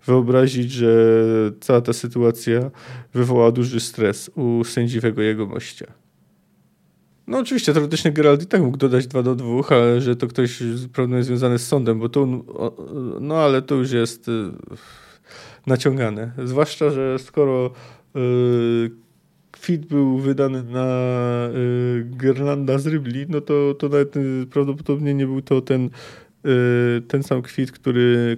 wyobrazić, 0.06 0.72
że 0.72 0.94
cała 1.60 1.82
ta 1.82 1.94
sytuacja 1.94 2.72
wywołała 3.14 3.52
duży 3.52 3.80
stres 3.80 4.32
u 4.36 4.64
sędziwego 4.64 5.22
jego 5.22 5.46
mościa. 5.46 5.86
No 7.28 7.38
oczywiście, 7.38 7.74
teoretycznie 7.74 8.12
Geralt 8.12 8.44
i 8.44 8.46
tak 8.46 8.62
mógł 8.62 8.78
dodać 8.78 9.08
2 9.08 9.24
do 9.24 9.36
2, 9.36 9.48
ale 9.70 10.02
że 10.02 10.16
to 10.16 10.28
ktoś 10.28 10.58
prawdopodobnie 10.58 11.24
związany 11.24 11.60
z 11.60 11.68
sądem, 11.68 12.00
bo 12.00 12.10
to, 12.10 12.28
no 13.22 13.38
ale 13.38 13.62
to 13.62 13.76
już 13.76 13.92
jest 13.92 14.28
y, 14.28 14.32
naciągane. 15.68 16.32
Zwłaszcza, 16.46 16.90
że 16.90 17.20
skoro 17.20 17.72
yy, 18.16 18.92
kwit 19.62 19.86
był 19.86 20.18
wydany 20.18 20.64
na 20.64 20.88
y, 21.56 22.06
Gerlanda 22.06 22.78
z 22.78 22.88
Rybli, 22.88 23.26
no 23.30 23.42
to, 23.42 23.74
to 23.74 23.90
nawet 23.90 24.18
y, 24.18 24.48
prawdopodobnie 24.52 25.14
nie 25.14 25.26
był 25.26 25.42
to 25.42 25.62
ten, 25.62 25.90
y, 26.46 27.02
ten 27.08 27.24
sam 27.24 27.42
kwit, 27.42 27.72
który, 27.72 28.38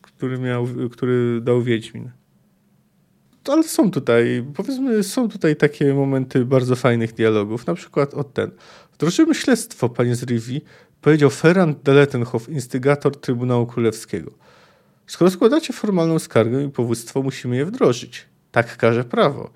który, 0.00 0.38
miał, 0.38 0.66
który 0.92 1.40
dał 1.40 1.62
Wiedźmin. 1.62 2.10
Ale 3.48 3.62
są 3.62 3.90
tutaj, 3.90 4.44
powiedzmy, 4.54 5.02
są 5.02 5.28
tutaj 5.28 5.56
takie 5.56 5.94
momenty 5.94 6.44
bardzo 6.44 6.76
fajnych 6.76 7.12
dialogów. 7.12 7.66
Na 7.66 7.74
przykład 7.74 8.14
od 8.14 8.32
ten. 8.32 8.50
Wdrożymy 8.92 9.34
śledztwo, 9.34 9.88
panie 9.88 10.16
z 10.16 10.22
Rivi, 10.22 10.60
powiedział 11.00 11.30
Ferrand 11.30 11.82
de 11.82 11.94
Lettenhoff, 11.94 12.48
instygator 12.48 13.20
Trybunału 13.20 13.66
Królewskiego. 13.66 14.30
Skoro 15.06 15.30
składacie 15.30 15.72
formalną 15.72 16.18
skargę 16.18 16.62
i 16.64 16.68
powództwo, 16.68 17.22
musimy 17.22 17.56
je 17.56 17.64
wdrożyć. 17.66 18.26
Tak 18.52 18.76
każe 18.76 19.04
prawo. 19.04 19.50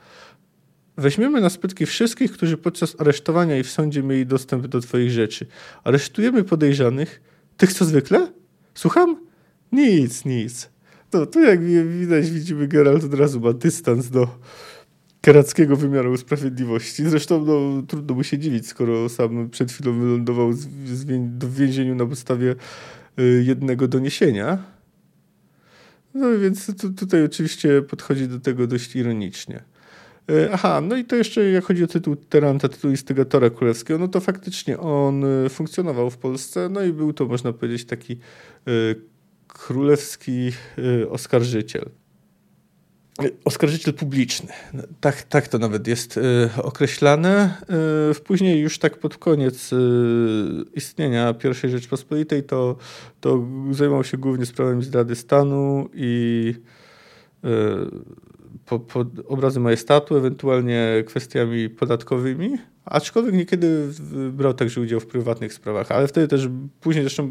Weźmiemy 1.00 1.40
na 1.40 1.50
spytki 1.50 1.87
wszystkich, 1.87 2.33
którzy 2.33 2.57
podczas 2.57 3.00
aresztowania 3.00 3.59
i 3.59 3.62
w 3.62 3.71
sądzie 3.71 4.02
mieli 4.02 4.26
dostęp 4.26 4.66
do 4.66 4.80
twoich 4.80 5.11
rzeczy. 5.11 5.47
Aresztujemy 5.85 6.45
podejrzanych. 6.45 7.21
Tych 7.57 7.73
co 7.73 7.85
zwykle? 7.85 8.33
Słucham? 8.75 9.16
Nic, 9.73 10.25
nic. 10.25 10.71
No, 11.12 11.26
tu 11.26 11.40
jak 11.40 11.64
widać, 11.88 12.30
widzimy, 12.30 12.69
Geralt 12.69 13.04
od 13.04 13.14
razu 13.14 13.40
ma 13.40 13.52
dystans 13.52 14.11
do 14.11 14.38
karackiego 15.21 15.76
wymiaru 15.76 16.16
sprawiedliwości. 16.16 17.04
Zresztą 17.04 17.45
no, 17.45 17.83
trudno 17.83 18.14
mu 18.14 18.25
się 18.25 18.38
dziwić, 18.38 18.66
skoro 18.66 19.09
sam 19.09 19.50
przed 19.50 19.73
chwilą 19.73 20.00
wylądował 20.00 20.52
w 20.52 21.54
więzieniu 21.54 21.95
na 21.95 22.07
podstawie 22.07 22.54
y, 23.19 23.45
jednego 23.47 23.88
doniesienia. 23.88 24.59
No 26.14 26.38
więc 26.38 26.76
tu, 26.80 26.92
tutaj 26.92 27.25
oczywiście 27.25 27.83
podchodzi 27.83 28.28
do 28.28 28.40
tego 28.40 28.66
dość 28.66 28.97
ironicznie. 28.97 29.62
E, 30.30 30.52
aha, 30.52 30.80
no 30.80 30.96
i 30.96 31.04
to 31.04 31.16
jeszcze 31.16 31.50
jak 31.50 31.64
chodzi 31.64 31.84
o 31.84 31.87
tytuł 31.87 32.16
Teranta, 32.16 32.68
tytuł 32.68 32.90
instygatora 32.90 33.50
królewskiego, 33.50 33.99
no 33.99 34.08
to 34.08 34.20
faktycznie 34.20 34.78
on 34.78 35.25
e, 35.25 35.49
funkcjonował 35.49 36.10
w 36.10 36.16
Polsce, 36.16 36.68
no 36.68 36.82
i 36.82 36.92
był 36.92 37.12
to, 37.12 37.26
można 37.26 37.52
powiedzieć, 37.52 37.84
taki 37.84 38.12
e, 38.12 38.70
królewski 39.49 40.52
oskarżyciel. 41.10 41.90
Oskarżyciel 43.44 43.94
publiczny. 43.94 44.49
No, 44.75 44.82
tak, 45.00 45.22
tak 45.22 45.49
to 45.49 45.58
nawet 45.58 45.87
jest 45.87 46.20
określane. 46.62 47.54
Później 48.25 48.60
już 48.60 48.78
tak 48.78 48.99
pod 48.99 49.16
koniec 49.16 49.70
istnienia 50.75 51.34
I 51.64 51.68
Rzeczpospolitej 51.68 52.42
to, 52.42 52.76
to 53.20 53.46
zajmował 53.70 54.04
się 54.04 54.18
głównie 54.18 54.46
sprawami 54.46 54.84
zdrady 54.84 55.14
stanu 55.14 55.88
i 55.94 56.54
po, 58.70 58.78
po 58.78 59.06
obrazy 59.26 59.60
majestatu, 59.60 60.16
ewentualnie 60.16 61.04
kwestiami 61.06 61.68
podatkowymi, 61.68 62.58
aczkolwiek 62.84 63.34
niekiedy 63.34 63.88
brał 64.32 64.54
także 64.54 64.80
udział 64.80 65.00
w 65.00 65.06
prywatnych 65.06 65.54
sprawach, 65.54 65.92
ale 65.92 66.08
wtedy 66.08 66.28
też 66.28 66.48
później 66.80 67.04
zresztą, 67.04 67.30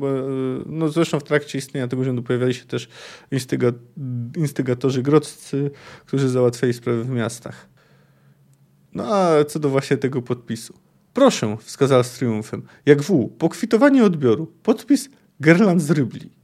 no 0.66 0.90
zresztą 0.90 1.20
w 1.20 1.24
trakcie 1.24 1.58
istnienia 1.58 1.88
tego 1.88 2.02
urzędu 2.02 2.24
pojawiali 2.24 2.54
się 2.54 2.66
też 2.66 2.90
instyga, 3.32 3.72
instygatorzy 4.38 5.02
grodzcy, 5.02 5.72
którzy 6.06 6.30
załatwiali 6.30 6.74
sprawy 6.74 7.04
w 7.04 7.10
miastach. 7.10 7.68
No 8.94 9.16
a 9.16 9.44
co 9.44 9.60
do 9.60 9.70
właśnie 9.70 9.98
tego 9.98 10.22
podpisu. 10.22 10.74
Proszę, 11.14 11.58
wskazała 11.60 12.04
z 12.04 12.14
triumfem, 12.14 12.62
jak 12.86 13.02
w, 13.02 13.30
pokwitowanie 13.38 14.04
odbioru, 14.04 14.48
podpis 14.64 15.10
Gerland 15.40 15.82
z 15.82 15.92
Rybli. 15.92 16.39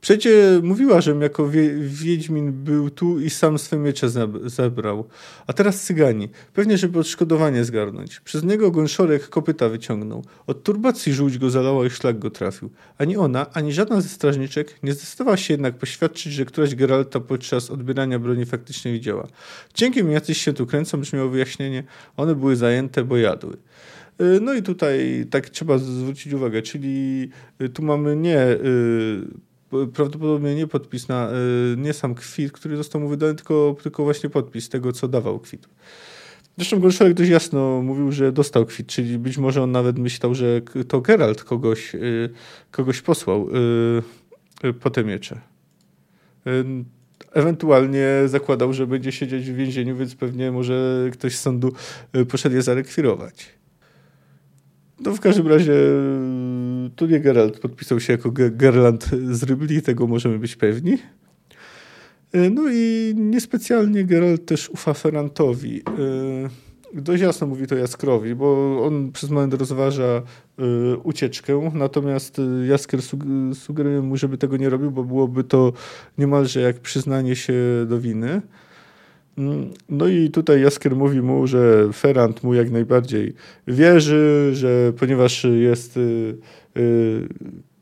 Przecie 0.00 0.60
mówiła, 0.62 1.00
że 1.00 1.14
jako 1.20 1.48
wie, 1.48 1.74
Wiedźmin 1.78 2.52
był 2.52 2.90
tu 2.90 3.20
i 3.20 3.30
sam 3.30 3.58
swe 3.58 3.76
miecze 3.76 4.08
zebrał. 4.44 5.08
A 5.46 5.52
teraz 5.52 5.82
cygani. 5.82 6.28
Pewnie, 6.54 6.78
żeby 6.78 6.98
odszkodowanie 6.98 7.64
zgarnąć. 7.64 8.20
Przez 8.20 8.44
niego 8.44 8.70
gąszorek 8.70 9.28
kopyta 9.28 9.68
wyciągnął. 9.68 10.24
Od 10.46 10.62
turbacji 10.62 11.12
żółć 11.12 11.38
go 11.38 11.50
zalała 11.50 11.86
i 11.86 11.90
szlak 11.90 12.18
go 12.18 12.30
trafił. 12.30 12.70
Ani 12.98 13.16
ona, 13.16 13.46
ani 13.52 13.72
żadna 13.72 14.00
ze 14.00 14.08
strażniczek 14.08 14.82
nie 14.82 14.92
zdecydowała 14.92 15.36
się 15.36 15.54
jednak 15.54 15.78
poświadczyć, 15.78 16.32
że 16.32 16.44
któraś 16.44 16.74
Geralta 16.74 17.20
podczas 17.20 17.70
odbierania 17.70 18.18
broni 18.18 18.46
faktycznie 18.46 18.92
widziała. 18.92 19.28
Dzięki 19.74 20.04
mi 20.04 20.12
jacyś 20.12 20.42
się 20.42 20.52
tu 20.52 20.66
kręcą, 20.66 21.00
brzmiało 21.00 21.28
wyjaśnienie. 21.28 21.84
One 22.16 22.34
były 22.34 22.56
zajęte, 22.56 23.04
bo 23.04 23.16
jadły. 23.16 23.56
Y, 24.20 24.40
no 24.40 24.54
i 24.54 24.62
tutaj 24.62 25.26
tak 25.30 25.50
trzeba 25.50 25.78
zwrócić 25.78 26.32
uwagę, 26.32 26.62
czyli 26.62 27.28
y, 27.60 27.68
tu 27.68 27.82
mamy 27.82 28.16
nie 28.16 28.38
y, 28.38 29.46
prawdopodobnie 29.70 30.54
nie 30.54 30.66
podpis 30.66 31.08
na, 31.08 31.30
y, 31.72 31.76
nie 31.76 31.92
sam 31.92 32.14
kwit, 32.14 32.52
który 32.52 32.76
został 32.76 33.00
mu 33.00 33.08
wydany, 33.08 33.34
tylko, 33.34 33.76
tylko 33.82 34.04
właśnie 34.04 34.30
podpis 34.30 34.68
tego, 34.68 34.92
co 34.92 35.08
dawał 35.08 35.40
kwit. 35.40 35.68
Zresztą 36.56 36.80
Gorszolek 36.80 37.14
dość 37.14 37.30
jasno 37.30 37.82
mówił, 37.82 38.12
że 38.12 38.32
dostał 38.32 38.66
kwit, 38.66 38.86
czyli 38.86 39.18
być 39.18 39.38
może 39.38 39.62
on 39.62 39.72
nawet 39.72 39.98
myślał, 39.98 40.34
że 40.34 40.60
to 40.88 41.00
Geralt 41.00 41.44
kogoś, 41.44 41.94
y, 41.94 42.30
kogoś 42.70 43.02
posłał 43.02 43.48
y, 44.64 44.72
po 44.72 44.90
te 44.90 45.04
miecze. 45.04 45.40
Ewentualnie 47.32 48.06
zakładał, 48.26 48.72
że 48.72 48.86
będzie 48.86 49.12
siedzieć 49.12 49.50
w 49.50 49.54
więzieniu, 49.54 49.96
więc 49.96 50.14
pewnie 50.14 50.52
może 50.52 51.08
ktoś 51.12 51.36
z 51.36 51.40
sądu 51.40 51.72
poszedł 52.28 52.56
je 52.56 52.62
zarekwirować. 52.62 53.56
No 55.00 55.14
w 55.14 55.20
każdym 55.20 55.48
razie 55.48 55.72
tu 56.96 57.06
nie 57.06 57.20
Geralt 57.20 57.58
podpisał 57.58 58.00
się 58.00 58.12
jako 58.12 58.30
Gerland 58.32 59.10
z 59.30 59.42
Rybli, 59.42 59.82
tego 59.82 60.06
możemy 60.06 60.38
być 60.38 60.56
pewni. 60.56 60.98
E, 62.32 62.50
no 62.50 62.62
i 62.72 63.14
niespecjalnie 63.16 64.04
Geralt 64.04 64.46
też 64.46 64.70
ufa 64.70 64.94
Ferrantowi. 64.94 65.82
E, 65.82 67.02
dość 67.02 67.22
jasno 67.22 67.46
mówi 67.46 67.66
to 67.66 67.74
Jaskrowi, 67.74 68.34
bo 68.34 68.78
on 68.84 69.12
przez 69.12 69.30
moment 69.30 69.54
rozważa 69.54 70.04
e, 70.58 70.62
ucieczkę, 70.96 71.70
natomiast 71.74 72.40
Jaskier 72.68 73.00
sugeruje 73.54 74.00
mu, 74.00 74.16
żeby 74.16 74.38
tego 74.38 74.56
nie 74.56 74.70
robił, 74.70 74.90
bo 74.90 75.04
byłoby 75.04 75.44
to 75.44 75.72
niemalże 76.18 76.60
jak 76.60 76.80
przyznanie 76.80 77.36
się 77.36 77.54
do 77.88 78.00
winy. 78.00 78.42
Mm, 79.38 79.70
no 79.88 80.08
i 80.08 80.30
tutaj 80.30 80.62
Jaskier 80.62 80.96
mówi 80.96 81.22
mu, 81.22 81.46
że 81.46 81.88
Ferrand 81.92 82.42
mu 82.42 82.54
jak 82.54 82.70
najbardziej 82.70 83.34
wierzy, 83.66 84.50
że 84.52 84.92
ponieważ 84.98 85.46
jest 85.60 85.98
y, 86.76 86.80
y, 86.80 87.28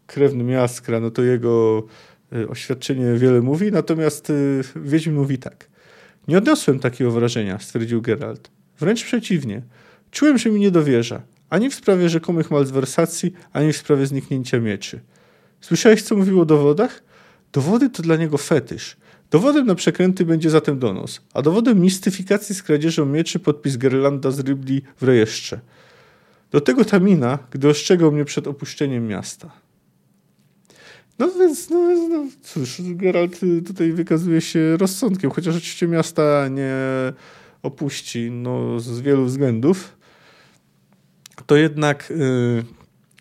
krewnym 0.07 0.51
Jaskra, 0.51 1.01
no 1.01 1.11
to 1.11 1.23
jego 1.23 1.85
y, 2.33 2.49
oświadczenie 2.49 3.15
wiele 3.15 3.41
mówi, 3.41 3.73
natomiast 3.73 4.33
Wiedźmin 4.77 5.17
mówi 5.17 5.39
tak. 5.39 5.69
Nie 6.29 6.39
odniosłem 6.39 6.79
takiego 6.79 7.11
wrażenia, 7.11 7.59
stwierdził 7.59 8.03
Geralt. 8.03 8.51
Wręcz 8.81 9.05
przeciwnie. 9.05 9.63
Czułem, 10.11 10.39
że 10.39 10.51
mi 10.51 10.61
nie 10.61 10.71
dowierza. 10.71 11.23
Ani 11.51 11.71
w 11.71 11.75
sprawie 11.75 12.09
rzekomych 12.09 12.51
malwersacji, 12.51 13.33
ani 13.53 13.73
w 13.73 13.77
sprawie 13.77 14.07
zniknięcia 14.07 14.61
mieczy. 14.61 15.01
Słyszałeś, 15.61 16.03
co 16.03 16.17
mówił 16.17 16.41
o 16.41 16.45
dowodach? 16.45 17.03
Dowody 17.53 17.91
to 17.91 18.03
dla 18.03 18.17
niego 18.17 18.39
fetysz. 18.39 18.97
Dowodem 19.31 19.67
na 19.67 19.75
przekręty 19.75 20.25
będzie 20.25 20.51
zatem 20.51 20.79
donos, 20.79 21.21
a 21.35 21.43
dowodem 21.43 21.81
mistyfikacji 21.81 22.55
z 22.55 22.63
kradzieżą 22.63 23.07
mieczy 23.07 23.39
podpis 23.39 23.77
Gerlanda 23.77 24.31
z 24.31 24.41
Rybli 24.41 24.83
w 24.97 25.03
rejestrze. 25.03 25.61
Do 26.55 26.61
tego 26.61 26.85
ta 26.85 26.99
mina, 26.99 27.39
gdy 27.51 27.69
ostrzegał 27.69 28.13
mnie 28.13 28.25
przed 28.25 28.47
opuszczeniem 28.47 29.07
miasta. 29.07 29.51
No 31.19 31.31
więc, 31.31 31.71
no, 31.71 32.09
no 32.09 32.27
cóż, 32.43 32.81
Geralt 32.81 33.41
tutaj 33.67 33.93
wykazuje 33.93 34.41
się 34.41 34.77
rozsądkiem, 34.77 35.31
chociaż 35.31 35.57
oczywiście 35.57 35.89
miasta 35.89 36.49
nie 36.49 36.73
opuści 37.63 38.31
no, 38.31 38.81
z 38.81 39.01
wielu 39.01 39.25
względów, 39.25 39.97
to 41.47 41.57
jednak 41.57 42.11
y, 42.11 42.65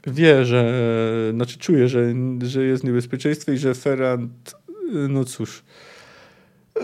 wie, 0.07 0.45
że, 0.45 1.31
znaczy 1.33 1.57
czuje, 1.57 1.87
że, 1.87 2.13
że 2.43 2.63
jest 2.63 2.83
niebezpieczeństwo 2.83 3.51
i 3.51 3.57
że 3.57 3.75
Ferrand, 3.75 4.55
y, 4.69 5.07
no 5.09 5.25
cóż, 5.25 5.63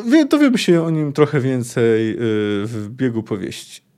Wie, 0.05 0.25
dowiemy 0.25 0.57
się 0.57 0.83
o 0.83 0.89
nim 0.89 1.13
trochę 1.13 1.39
więcej 1.39 2.11
y, 2.11 2.17
w 2.65 2.87
biegu 2.91 3.23
powieści. 3.23 3.88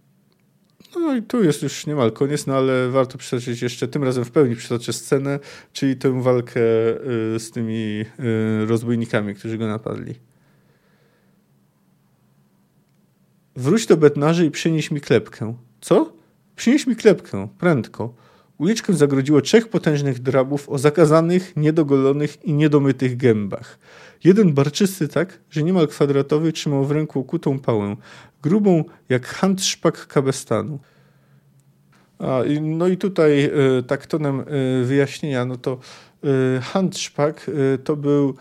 No 0.96 1.16
i 1.16 1.22
tu 1.22 1.44
jest 1.44 1.64
już 1.64 1.88
niemal 1.88 2.12
koniec, 2.12 2.48
no 2.48 2.56
ale 2.56 2.90
warto 2.90 3.18
przytoczyć 3.18 3.62
jeszcze, 3.62 3.88
tym 3.88 4.04
razem 4.04 4.26
w 4.26 4.32
pełni 4.32 4.56
przytoczę 4.56 4.94
scenę, 4.94 5.40
czyli 5.74 5.96
tę 5.96 6.22
walkę 6.22 6.62
y, 7.36 7.40
z 7.40 7.52
tymi 7.52 8.06
y, 8.64 8.66
rozbójnikami, 8.66 9.36
którzy 9.36 9.58
go 9.58 9.68
napadli. 9.68 10.16
Wróć 13.56 13.86
do 13.86 13.98
bednarzy 13.98 14.46
i 14.46 14.52
przynieś 14.52 14.92
mi 14.92 15.02
klepkę. 15.02 15.56
Co? 15.82 16.14
Przynieś 16.56 16.88
mi 16.88 16.96
klepkę, 16.96 17.48
prędko. 17.60 18.14
Uliczkę 18.62 18.94
zagrodziło 18.94 19.42
trzech 19.42 19.68
potężnych 19.68 20.20
drabów 20.20 20.70
o 20.70 20.78
zakazanych, 20.78 21.56
niedogolonych 21.56 22.46
i 22.46 22.54
niedomytych 22.54 23.18
gębach. 23.18 23.80
Jeden 24.24 24.54
barczysty 24.54 25.08
tak, 25.08 25.40
że 25.50 25.64
niemal 25.64 25.88
kwadratowy 25.88 26.52
trzymał 26.52 26.86
w 26.86 26.92
ręku 26.92 27.24
kutą 27.24 27.60
pałę, 27.60 27.96
grubą 28.42 28.84
jak 29.10 29.26
handszpak 29.26 30.08
kabestanu. 30.08 30.80
A, 32.20 32.40
no 32.62 32.88
i 32.88 32.98
tutaj 32.98 33.46
y, 33.80 33.84
tak 33.84 34.06
tonem 34.06 34.40
y, 34.40 34.86
wyjaśnienia, 34.86 35.46
no 35.46 35.56
to 35.56 35.78
y, 36.58 36.62
handszpak 36.62 37.52
to 37.84 37.96
był 37.96 38.36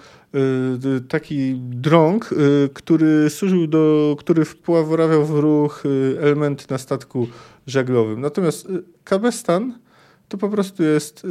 taki 1.09 1.55
drąg, 1.57 2.31
który 2.75 3.31
służył 3.31 3.67
do, 3.67 4.17
który 4.19 4.45
wpławiał 4.45 5.25
w 5.27 5.31
ruch 5.31 5.83
elementy 6.21 6.65
na 6.71 6.79
statku 6.79 7.29
żaglowym. 7.67 8.21
Natomiast 8.21 8.69
kabestan 9.05 9.79
to 10.30 10.38
po 10.38 10.49
prostu 10.49 10.82
jest 10.82 11.26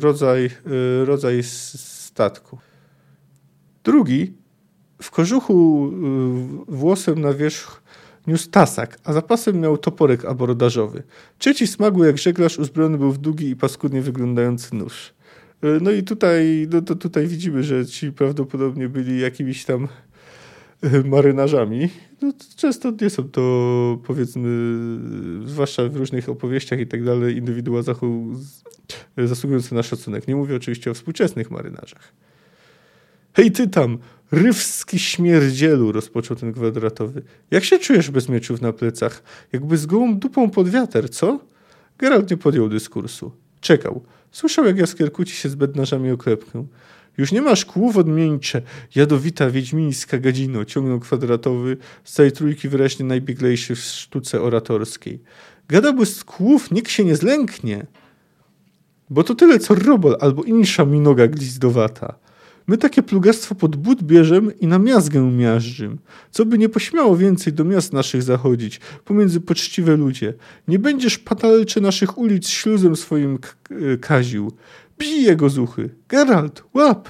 rodzaj, 0.00 0.50
rodzaj 1.04 1.42
statku. 1.42 2.58
Drugi 3.84 4.32
w 5.02 5.10
kożuchu 5.10 5.90
włosem 6.68 7.20
na 7.20 7.34
wierzch 7.34 7.82
niósł 8.26 8.50
tasak, 8.50 8.98
a 9.04 9.12
zapasem 9.12 9.60
miał 9.60 9.78
toporek 9.78 10.24
abordażowy. 10.24 11.02
Trzeci 11.38 11.66
smagły 11.66 12.06
jak 12.06 12.18
żeglarz 12.18 12.58
uzbrojony 12.58 12.98
był 12.98 13.12
w 13.12 13.18
długi 13.18 13.50
i 13.50 13.56
paskudnie 13.56 14.02
wyglądający 14.02 14.74
nóż. 14.74 15.14
No 15.80 15.90
i 15.90 16.02
tutaj, 16.02 16.68
no 16.72 16.82
to 16.82 16.94
tutaj 16.94 17.26
widzimy, 17.26 17.62
że 17.62 17.86
ci 17.86 18.12
prawdopodobnie 18.12 18.88
byli 18.88 19.20
jakimiś 19.20 19.64
tam 19.64 19.88
marynarzami. 21.04 21.88
No, 22.22 22.32
często 22.56 22.92
nie 23.00 23.10
są 23.10 23.28
to, 23.28 23.98
powiedzmy, 24.04 24.48
zwłaszcza 25.44 25.88
w 25.88 25.96
różnych 25.96 26.28
opowieściach 26.28 26.80
i 26.80 26.86
tak 26.86 27.04
dalej, 27.04 27.36
indywidua 27.36 27.82
zasługujące 29.16 29.74
na 29.74 29.82
szacunek. 29.82 30.28
Nie 30.28 30.36
mówię 30.36 30.56
oczywiście 30.56 30.90
o 30.90 30.94
współczesnych 30.94 31.50
marynarzach. 31.50 32.12
Hej 33.32 33.52
ty 33.52 33.68
tam, 33.68 33.98
rywski 34.32 34.98
śmierdzielu, 34.98 35.92
rozpoczął 35.92 36.36
ten 36.36 36.52
kwadratowy. 36.52 37.22
Jak 37.50 37.64
się 37.64 37.78
czujesz 37.78 38.10
bez 38.10 38.28
mieczów 38.28 38.60
na 38.60 38.72
plecach? 38.72 39.22
Jakby 39.52 39.76
z 39.76 39.86
gołą 39.86 40.18
dupą 40.18 40.50
pod 40.50 40.68
wiater, 40.68 41.10
co? 41.10 41.40
Geralt 41.98 42.30
nie 42.30 42.36
podjął 42.36 42.68
dyskursu. 42.68 43.32
Czekał. 43.60 44.02
Słyszał, 44.30 44.64
jak 44.64 44.78
Jaskier 44.78 45.12
kłóci 45.12 45.36
się 45.36 45.48
z 45.48 45.54
bednarzami 45.54 46.10
o 46.10 46.16
klepkę. 46.16 46.66
Już 47.18 47.32
nie 47.32 47.42
masz 47.42 47.64
kłów 47.64 47.96
odmieńcze, 47.96 48.62
jadowita 48.94 49.50
wiedźmińska 49.50 50.18
gadzino, 50.18 50.64
ciągnął 50.64 51.00
kwadratowy, 51.00 51.76
z 52.04 52.12
całej 52.12 52.32
trójki 52.32 52.68
wyraźnie 52.68 53.06
najbieglejszy 53.06 53.74
w 53.74 53.78
sztuce 53.78 54.42
oratorskiej. 54.42 55.22
Gadałby 55.68 56.06
z 56.06 56.24
kłów, 56.24 56.70
nikt 56.70 56.90
się 56.90 57.04
nie 57.04 57.16
zlęknie. 57.16 57.86
Bo 59.10 59.24
to 59.24 59.34
tyle, 59.34 59.58
co 59.58 59.74
robol 59.74 60.16
albo 60.20 60.42
insza 60.42 60.84
minoga 60.84 61.26
glizdowata. 61.26 62.14
My 62.66 62.78
takie 62.78 63.02
plugastwo 63.02 63.54
pod 63.54 63.76
but 63.76 64.02
bierzemy 64.02 64.52
i 64.52 64.66
na 64.66 64.78
miazgę 64.78 65.32
miażdżym. 65.32 65.98
Co 66.30 66.44
by 66.44 66.58
nie 66.58 66.68
pośmiało 66.68 67.16
więcej 67.16 67.52
do 67.52 67.64
miast 67.64 67.92
naszych 67.92 68.22
zachodzić, 68.22 68.80
pomiędzy 69.04 69.40
poczciwe 69.40 69.96
ludzie. 69.96 70.34
Nie 70.68 70.78
będziesz 70.78 71.18
patalcze 71.18 71.80
naszych 71.80 72.18
ulic 72.18 72.48
śluzem 72.48 72.96
swoim 72.96 73.38
kaził. 74.00 74.52
Bij 75.00 75.22
jego 75.22 75.48
zuchy. 75.48 75.90
Geralt, 76.08 76.64
łap! 76.74 77.08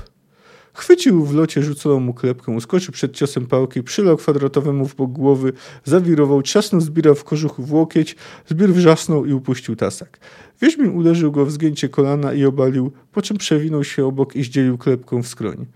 Chwycił 0.73 1.25
w 1.25 1.35
locie 1.35 1.63
rzuconą 1.63 2.01
mu 2.01 2.15
klepkę, 2.15 2.53
uskoczył 2.53 2.93
przed 2.93 3.13
ciosem 3.13 3.47
pałki, 3.47 3.83
przylał 3.83 4.17
kwadratowemu 4.17 4.89
w 4.89 4.95
bok 4.95 5.13
głowy, 5.13 5.53
zawirował, 5.85 6.43
trzasnął 6.43 6.81
zbira 6.81 7.15
w 7.15 7.25
kożuchu 7.25 7.63
w 7.63 7.73
łokieć, 7.73 8.17
zbir 8.47 8.73
wrzasnął 8.73 9.27
i 9.27 9.33
upuścił 9.33 9.77
tasak. 9.77 10.19
Wiedźmin 10.63 10.91
uderzył 10.91 11.33
go 11.33 11.47
w 11.47 11.51
zgięcie 11.51 11.89
kolana 11.89 12.33
i 12.33 12.45
obalił, 12.45 12.93
po 13.13 13.23
czym 13.23 13.37
przewinął 13.37 13.85
się 13.85 14.07
obok 14.07 14.37
i 14.37 14.45
zdzielił 14.45 14.79
klepką 14.79 15.23
w 15.23 15.29
skroń. 15.29 15.67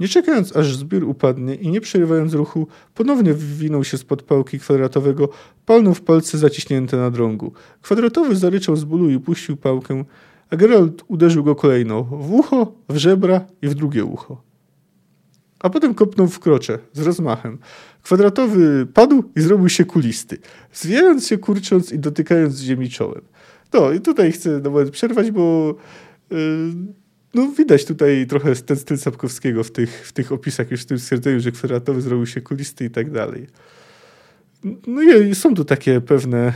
Nie 0.00 0.08
czekając, 0.08 0.56
aż 0.56 0.76
zbiór 0.76 1.04
upadnie 1.04 1.54
i 1.54 1.68
nie 1.68 1.80
przerywając 1.80 2.34
ruchu, 2.34 2.66
ponownie 2.94 3.34
wywinął 3.34 3.84
się 3.84 3.98
spod 3.98 4.22
pałki 4.22 4.58
kwadratowego, 4.58 5.28
palnął 5.66 5.94
w 5.94 6.02
palce 6.02 6.38
zaciśnięte 6.38 6.96
na 6.96 7.10
drągu. 7.10 7.52
Kwadratowy 7.82 8.36
zaryczał 8.36 8.76
z 8.76 8.84
bólu 8.84 9.10
i 9.10 9.20
puścił 9.20 9.56
pałkę, 9.56 10.04
a 10.50 10.56
Geralt 10.56 11.04
uderzył 11.08 11.44
go 11.44 11.54
kolejno 11.54 12.02
w 12.02 12.32
ucho, 12.32 12.72
w 12.88 12.96
żebra 12.96 13.46
i 13.62 13.68
w 13.68 13.74
drugie 13.74 14.04
ucho. 14.04 14.42
A 15.60 15.70
potem 15.70 15.94
kopnął 15.94 16.28
w 16.28 16.38
krocze 16.38 16.78
z 16.92 17.00
rozmachem. 17.00 17.58
Kwadratowy 18.02 18.86
padł 18.94 19.24
i 19.36 19.40
zrobił 19.40 19.68
się 19.68 19.84
kulisty, 19.84 20.38
zwijając 20.72 21.26
się, 21.26 21.38
kurcząc 21.38 21.92
i 21.92 21.98
dotykając 21.98 22.60
ziemi 22.60 22.90
czołem. 22.90 23.22
No 23.72 23.92
i 23.92 24.00
tutaj 24.00 24.32
chcę 24.32 24.60
na 24.60 24.90
przerwać, 24.90 25.30
bo 25.30 25.74
yy, 26.30 26.36
no 27.34 27.52
widać 27.58 27.84
tutaj 27.84 28.26
trochę 28.26 28.56
ten 28.56 28.76
styl 28.76 28.98
Sapkowskiego 28.98 29.64
w 29.64 29.70
tych, 29.70 30.06
w 30.06 30.12
tych 30.12 30.32
opisach, 30.32 30.70
już 30.70 30.82
w 30.82 30.86
tym 30.86 30.98
stwierdzeniu, 30.98 31.40
że 31.40 31.52
kwadratowy 31.52 32.00
zrobił 32.00 32.26
się 32.26 32.40
kulisty 32.40 32.84
i 32.84 32.90
tak 32.90 33.10
dalej. 33.10 33.46
No 34.86 35.02
i 35.02 35.34
są 35.34 35.54
tu 35.54 35.64
takie 35.64 36.00
pewne, 36.00 36.52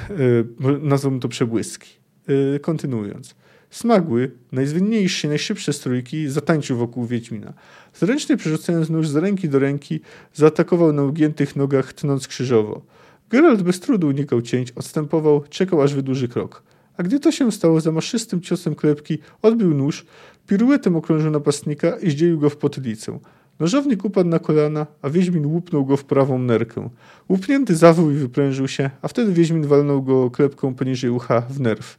yy, 0.61 0.79
nazwą 0.83 1.21
to 1.21 1.29
przebłyski. 1.29 1.91
Yy, 2.29 2.61
kontynuując. 2.61 3.35
Smagły, 3.71 4.31
najzwinniejszy, 4.53 5.29
najszybsze 5.29 5.73
strójki, 5.73 6.29
zatańczył 6.29 6.77
wokół 6.77 7.07
Wiedźmina. 7.07 7.53
Zręcznie 7.95 8.37
przerzucając 8.37 8.91
nóż 8.91 9.09
z 9.09 9.17
ręki 9.17 9.49
do 9.49 9.59
ręki, 9.59 10.01
zaatakował 10.35 10.93
na 10.93 11.03
ugiętych 11.03 11.57
nogach, 11.57 11.93
tnąc 11.93 12.29
krzyżowo. 12.29 12.83
Geralt 13.31 13.63
bez 13.63 13.81
trudu 13.81 14.09
unikał 14.09 14.43
cięć, 14.43 14.73
odstępował, 14.73 15.45
czekał 15.51 15.83
aż 15.83 15.95
wydłuży 15.95 16.29
krok. 16.29 16.63
A 16.97 17.03
gdy 17.03 17.21
to 17.21 17.33
się 17.33 17.53
stało, 17.53 17.81
za 17.81 17.93
maszystym 17.93 18.41
ciosem 18.41 18.75
klepki 18.75 19.19
odbił 19.43 19.75
nóż, 19.75 20.07
piruetem 20.47 20.97
okrążył 20.97 21.31
napastnika 21.31 21.97
i 21.97 22.11
zdzielił 22.11 22.39
go 22.39 22.51
w 22.51 22.57
potylicę. 22.57 23.19
Nożownik 23.61 24.05
upadł 24.05 24.31
na 24.31 24.39
kolana, 24.39 24.87
a 25.03 25.11
Wiedźmin 25.11 25.47
łupnął 25.47 25.85
go 25.85 25.97
w 25.97 26.05
prawą 26.05 26.39
nerkę. 26.39 26.89
Łupnięty 27.29 27.77
zawył 27.77 28.11
i 28.11 28.15
wyprężył 28.15 28.69
się, 28.69 28.91
a 29.03 29.09
wtedy 29.09 29.33
Wiedźmin 29.33 29.67
walnął 29.67 30.03
go 30.03 30.31
klepką 30.31 30.75
poniżej 30.75 31.11
ucha 31.11 31.41
w 31.41 31.61
nerw 31.61 31.99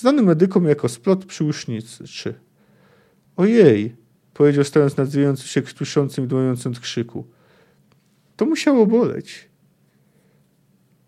znany 0.00 0.22
medykom 0.22 0.64
jako 0.64 0.88
splot 0.88 1.24
przyłuszniczy. 1.24 2.34
Ojej, 3.36 3.96
powiedział 4.34 4.64
stając 4.64 4.96
nad 4.96 5.08
zwijającym 5.08 5.46
się 5.46 5.62
krztuszącym 5.62 6.24
i 6.24 6.28
dłojącym 6.28 6.74
krzyku. 6.74 7.26
To 8.36 8.46
musiało 8.46 8.86
boleć. 8.86 9.48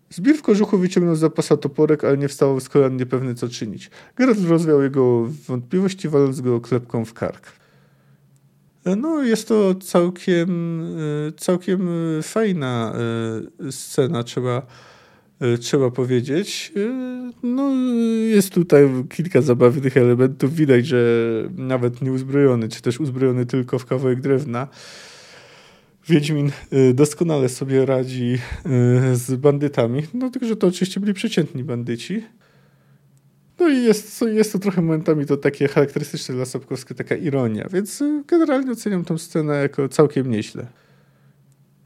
Zbir 0.09 0.37
w 0.37 0.41
kożuchu 0.41 0.77
wyciągnął 0.77 1.15
z 1.15 1.19
zapasa 1.19 1.57
toporek, 1.57 2.03
ale 2.03 2.17
nie 2.17 2.27
wstał 2.27 2.59
z 2.59 2.69
kolan 2.69 2.97
niepewny 2.97 3.35
co 3.35 3.49
czynić. 3.49 3.89
Geralt 4.15 4.43
rozwiał 4.43 4.81
jego 4.81 5.27
wątpliwości, 5.47 6.09
waląc 6.09 6.41
go 6.41 6.61
klepką 6.61 7.05
w 7.05 7.13
kark. 7.13 7.51
No, 8.97 9.23
jest 9.23 9.47
to 9.47 9.75
całkiem, 9.75 10.81
e, 11.27 11.31
całkiem 11.31 11.89
fajna 12.23 12.93
e, 13.67 13.71
scena, 13.71 14.23
trzeba 14.23 14.57
E, 14.57 14.65
trzeba 15.59 15.91
powiedzieć. 15.91 16.73
E, 16.75 17.31
no, 17.43 17.71
jest 18.29 18.49
tutaj 18.49 18.89
kilka 19.09 19.41
zabawnych 19.41 19.97
elementów. 19.97 20.55
Widać, 20.55 20.87
że 20.87 21.03
nawet 21.57 22.01
nieuzbrojony, 22.01 22.69
czy 22.69 22.81
też 22.81 22.99
uzbrojony 22.99 23.45
tylko 23.45 23.79
w 23.79 23.85
kawałek 23.85 24.21
drewna, 24.21 24.67
Wiedźmin 26.07 26.51
e, 26.71 26.93
doskonale 26.93 27.49
sobie 27.49 27.85
radzi 27.85 28.37
z 29.13 29.35
bandytami. 29.35 30.03
No, 30.13 30.29
tylko, 30.29 30.47
że 30.47 30.55
to 30.55 30.67
oczywiście 30.67 30.99
byli 30.99 31.13
przeciętni 31.13 31.63
bandyci. 31.63 32.23
No 33.59 33.69
i 33.69 33.83
jest, 33.83 34.21
jest 34.21 34.53
to 34.53 34.59
trochę 34.59 34.81
momentami 34.81 35.25
to 35.25 35.37
takie 35.37 35.67
charakterystyczne 35.67 36.35
dla 36.35 36.45
Sapkowskiego, 36.45 36.97
taka 36.97 37.15
ironia, 37.15 37.67
więc 37.73 38.03
generalnie 38.27 38.71
oceniam 38.71 39.05
tę 39.05 39.19
scenę 39.19 39.61
jako 39.61 39.89
całkiem 39.89 40.31
nieźle. 40.31 40.67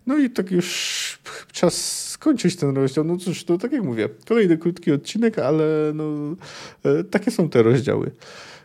No 0.05 0.17
i 0.17 0.29
tak 0.29 0.51
już 0.51 1.19
czas 1.51 2.04
skończyć 2.25 2.55
ten 2.55 2.75
rozdział. 2.75 3.03
No 3.03 3.17
cóż, 3.17 3.43
to 3.43 3.57
tak 3.57 3.71
jak 3.71 3.83
mówię, 3.83 4.09
kolejny 4.27 4.57
krótki 4.57 4.91
odcinek, 4.91 5.39
ale 5.39 5.91
no, 5.93 6.35
e, 6.83 7.03
takie 7.03 7.31
są 7.31 7.49
te 7.49 7.63
rozdziały. 7.63 8.11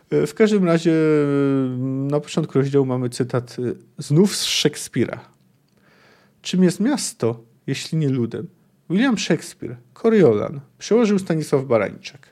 E, 0.09 0.27
w 0.27 0.33
każdym 0.33 0.65
razie 0.65 0.93
na 2.09 2.19
początku 2.19 2.59
rozdziału 2.59 2.85
mamy 2.85 3.09
cytat 3.09 3.57
e, 3.59 3.73
znów 3.97 4.35
z 4.35 4.43
Szekspira. 4.43 5.19
Czym 6.41 6.63
jest 6.63 6.79
miasto, 6.79 7.43
jeśli 7.67 7.97
nie 7.97 8.09
ludem? 8.09 8.47
William 8.89 9.17
Shakespeare, 9.17 9.77
Coriolan, 10.01 10.59
przełożył 10.77 11.19
Stanisław 11.19 11.65
Barańczak. 11.65 12.29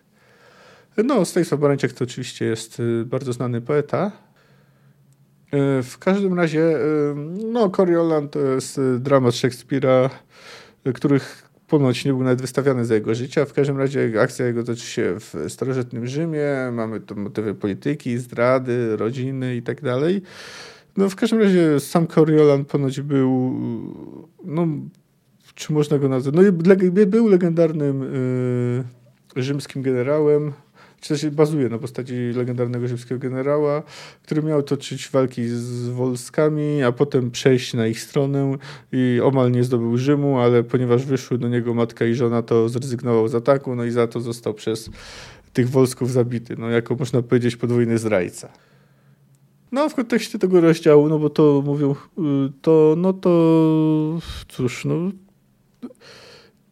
No, 1.05 1.25
Stanisław 1.25 1.61
Barańczak 1.61 1.91
to 1.91 2.03
oczywiście 2.03 2.45
jest 2.45 2.81
bardzo 3.05 3.33
znany 3.33 3.61
poeta, 3.61 4.11
w 5.83 5.97
każdym 5.99 6.33
razie, 6.33 6.77
no, 7.51 7.69
Coriolan 7.69 8.29
to 8.29 8.39
jest 8.39 8.81
dramat 8.99 9.35
Szekspira, 9.35 10.09
których 10.93 11.49
ponoć 11.67 12.05
nie 12.05 12.11
był 12.11 12.23
nawet 12.23 12.41
wystawiany 12.41 12.85
za 12.85 12.95
jego 12.95 13.15
życia. 13.15 13.45
W 13.45 13.53
każdym 13.53 13.77
razie 13.77 14.21
akcja 14.21 14.45
jego 14.45 14.63
toczy 14.63 14.85
się 14.85 15.15
w 15.19 15.45
starożytnym 15.47 16.07
Rzymie. 16.07 16.47
Mamy 16.71 16.99
tu 16.99 17.15
motywy 17.15 17.55
polityki, 17.55 18.17
zdrady, 18.17 18.97
rodziny 18.97 19.55
i 19.55 19.61
tak 19.61 19.81
dalej. 19.81 20.21
No 20.97 21.09
w 21.09 21.15
każdym 21.15 21.39
razie 21.39 21.79
sam 21.79 22.07
Coriolan 22.07 22.65
ponoć 22.65 23.01
był, 23.01 23.53
no 24.45 24.67
czy 25.55 25.73
można 25.73 25.97
go 25.97 26.09
nazwać, 26.09 26.35
no 26.35 26.41
był 27.07 27.27
legendarnym 27.27 28.03
y, 28.03 29.41
rzymskim 29.41 29.81
generałem, 29.81 30.53
czy 30.99 31.09
też 31.09 31.29
bazuje 31.29 31.69
na 31.69 31.77
postaci 31.77 32.13
legendarnego 32.35 32.87
rzymskiego 32.87 33.19
generała, 33.19 33.83
który 34.23 34.43
miał 34.43 34.63
toczyć 34.63 35.09
walki 35.09 35.47
z 35.47 35.87
Wolskami, 35.87 36.83
a 36.83 36.91
potem 36.91 37.31
przejść 37.31 37.73
na 37.73 37.87
ich 37.87 38.01
stronę 38.01 38.57
i 38.91 39.19
omal 39.23 39.51
nie 39.51 39.63
zdobył 39.63 39.97
Rzymu, 39.97 40.39
ale 40.39 40.63
ponieważ 40.63 41.05
wyszły 41.05 41.37
do 41.37 41.47
niego 41.47 41.73
matka 41.73 42.05
i 42.05 42.13
żona, 42.13 42.41
to 42.41 42.69
zrezygnował 42.69 43.27
z 43.27 43.35
ataku, 43.35 43.75
no 43.75 43.83
i 43.83 43.91
za 43.91 44.07
to 44.07 44.21
został 44.21 44.53
przez 44.53 44.89
tych 45.53 45.69
Wolsków 45.69 46.11
zabity, 46.11 46.55
no 46.57 46.69
jako 46.69 46.95
można 46.95 47.21
powiedzieć 47.21 47.55
podwójny 47.55 47.97
zdrajca. 47.97 48.49
No, 49.71 49.89
w 49.89 49.95
kontekście 49.95 50.39
tego 50.39 50.61
rozdziału, 50.61 51.09
no 51.09 51.19
bo 51.19 51.29
to 51.29 51.61
mówią, 51.65 51.91
y, 51.91 52.21
to, 52.61 52.95
no 52.97 53.13
to, 53.13 53.29
cóż, 54.47 54.85
no, 54.85 54.95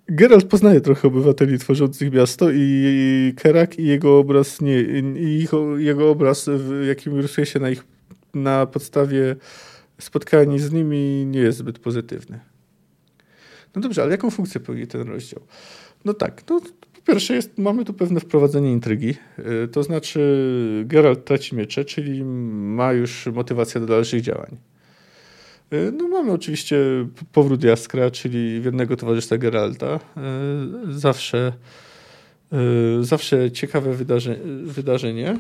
Geralt 0.09 0.45
poznaje 0.45 0.81
trochę 0.81 1.07
obywateli 1.07 1.59
tworzących 1.59 2.13
miasto 2.13 2.51
i 2.53 3.33
Kerak 3.37 3.79
i 3.79 3.85
jego 3.85 4.19
obraz, 4.19 4.61
nie, 4.61 4.81
i 5.15 5.47
jego 5.77 6.09
obraz, 6.09 6.49
jakim 6.87 7.19
rysuje 7.19 7.45
się 7.45 7.59
na 7.59 7.69
ich, 7.69 7.83
na 8.33 8.65
podstawie 8.65 9.35
spotkań 9.99 10.59
z 10.59 10.71
nimi, 10.71 11.25
nie 11.25 11.39
jest 11.39 11.57
zbyt 11.57 11.79
pozytywny. 11.79 12.39
No 13.75 13.81
dobrze, 13.81 14.01
ale 14.01 14.11
jaką 14.11 14.29
funkcję 14.29 14.61
pełni 14.61 14.87
ten 14.87 15.07
rozdział? 15.07 15.41
No 16.05 16.13
tak, 16.13 16.43
no 16.49 16.61
pierwsze 17.07 17.35
jest, 17.35 17.57
mamy 17.57 17.85
tu 17.85 17.93
pewne 17.93 18.19
wprowadzenie 18.19 18.71
intrygi, 18.71 19.15
y, 19.63 19.67
to 19.67 19.83
znaczy 19.83 20.83
Geralt 20.85 21.25
traci 21.25 21.55
miecze, 21.55 21.85
czyli 21.85 22.23
ma 22.23 22.93
już 22.93 23.25
motywację 23.25 23.81
do 23.81 23.87
dalszych 23.87 24.21
działań. 24.21 24.57
Y, 25.73 25.91
no 25.91 26.07
mamy 26.07 26.31
oczywiście 26.31 26.77
powrót 27.31 27.63
Jaskra, 27.63 28.11
czyli 28.11 28.61
wiernego 28.61 28.95
towarzystwa 28.95 29.37
Geralta. 29.37 29.99
Y, 30.87 30.93
zawsze, 30.93 31.53
zawsze 33.01 33.51
ciekawe 33.51 33.93
wydarze, 33.93 34.35
wydarzenie. 34.63 35.37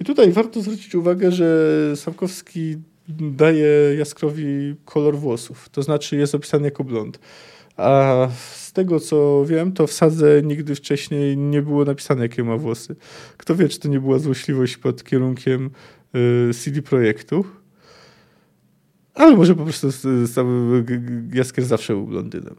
I 0.00 0.04
tutaj 0.04 0.32
warto 0.32 0.60
zwrócić 0.60 0.94
uwagę, 0.94 1.32
że 1.32 1.66
Samkowski 1.96 2.76
daje 3.18 3.94
Jaskrowi 3.98 4.74
kolor 4.84 5.16
włosów, 5.18 5.68
to 5.68 5.82
znaczy 5.82 6.16
jest 6.16 6.34
opisany 6.34 6.64
jako 6.64 6.84
blond. 6.84 7.18
A 7.76 8.28
z 8.54 8.72
tego 8.72 9.00
co 9.00 9.44
wiem, 9.46 9.72
to 9.72 9.86
w 9.86 9.92
sadze 9.92 10.42
nigdy 10.42 10.74
wcześniej 10.74 11.36
nie 11.36 11.62
było 11.62 11.84
napisane, 11.84 12.22
jakie 12.22 12.44
ma 12.44 12.56
włosy. 12.56 12.96
Kto 13.36 13.56
wie, 13.56 13.68
czy 13.68 13.80
to 13.80 13.88
nie 13.88 14.00
była 14.00 14.18
złośliwość 14.18 14.76
pod 14.76 15.04
kierunkiem 15.04 15.70
y, 16.50 16.54
CD 16.54 16.82
Projektu. 16.82 17.44
Ale 19.14 19.36
może 19.36 19.54
po 19.54 19.64
prostu 19.64 19.88
Jaskier 21.32 21.64
zawsze 21.64 21.92
był 21.92 22.06
blondynem. 22.06 22.54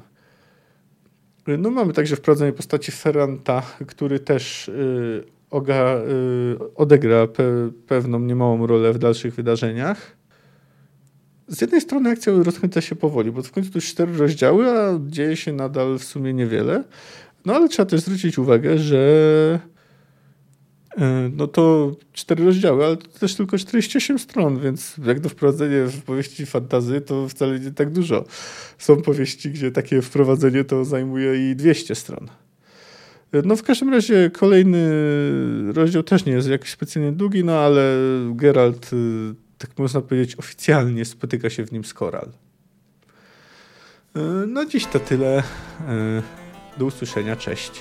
No 1.47 1.71
mamy 1.71 1.93
także 1.93 2.15
wprowadzenie 2.15 2.53
postaci 2.53 2.91
Ferranta, 2.91 3.61
który 3.87 4.19
też 4.19 4.67
y, 4.67 5.23
oga, 5.49 5.97
y, 5.97 6.75
odegra 6.75 7.27
pe, 7.27 7.43
pewną 7.87 8.19
niemałą 8.19 8.67
rolę 8.67 8.93
w 8.93 8.97
dalszych 8.97 9.35
wydarzeniach 9.35 10.21
z 11.51 11.61
jednej 11.61 11.81
strony 11.81 12.09
akcja 12.09 12.33
rozkręca 12.43 12.81
się 12.81 12.95
powoli, 12.95 13.31
bo 13.31 13.43
w 13.43 13.51
końcu 13.51 13.71
już 13.75 13.85
cztery 13.85 14.17
rozdziały, 14.17 14.71
a 14.71 14.99
dzieje 15.07 15.35
się 15.35 15.53
nadal 15.53 15.99
w 15.99 16.03
sumie 16.03 16.33
niewiele. 16.33 16.83
No 17.45 17.55
ale 17.55 17.69
trzeba 17.69 17.89
też 17.89 18.01
zwrócić 18.01 18.37
uwagę, 18.37 18.77
że 18.77 19.59
no 21.37 21.47
to 21.47 21.95
cztery 22.13 22.45
rozdziały, 22.45 22.85
ale 22.85 22.97
to 22.97 23.19
też 23.19 23.35
tylko 23.35 23.57
48 23.57 24.19
stron, 24.19 24.59
więc 24.59 24.95
jak 25.05 25.19
do 25.19 25.29
wprowadzenia 25.29 25.85
w 25.87 26.01
powieści 26.01 26.45
fantazy 26.45 27.01
to 27.01 27.29
wcale 27.29 27.59
nie 27.59 27.71
tak 27.71 27.91
dużo. 27.91 28.25
Są 28.77 29.01
powieści, 29.01 29.51
gdzie 29.51 29.71
takie 29.71 30.01
wprowadzenie 30.01 30.63
to 30.63 30.85
zajmuje 30.85 31.51
i 31.51 31.55
200 31.55 31.95
stron. 31.95 32.27
E, 33.31 33.41
no 33.45 33.55
w 33.55 33.63
każdym 33.63 33.89
razie 33.89 34.29
kolejny 34.29 34.89
rozdział 35.73 36.03
też 36.03 36.25
nie 36.25 36.33
jest 36.33 36.49
jakiś 36.49 36.71
specjalnie 36.71 37.11
długi, 37.11 37.43
no 37.43 37.59
ale 37.59 37.97
Geralt 38.31 38.93
y, 38.93 38.97
tak 39.57 39.79
można 39.79 40.01
powiedzieć, 40.01 40.35
oficjalnie 40.35 41.05
spotyka 41.05 41.49
się 41.49 41.65
w 41.65 41.71
nim 41.71 41.85
z 41.85 41.93
Koral. 41.93 42.29
E, 44.15 44.19
no 44.47 44.65
dziś 44.65 44.85
to 44.85 44.99
tyle. 44.99 45.43
E, 45.87 46.21
do 46.77 46.85
usłyszenia, 46.85 47.35
cześć. 47.35 47.71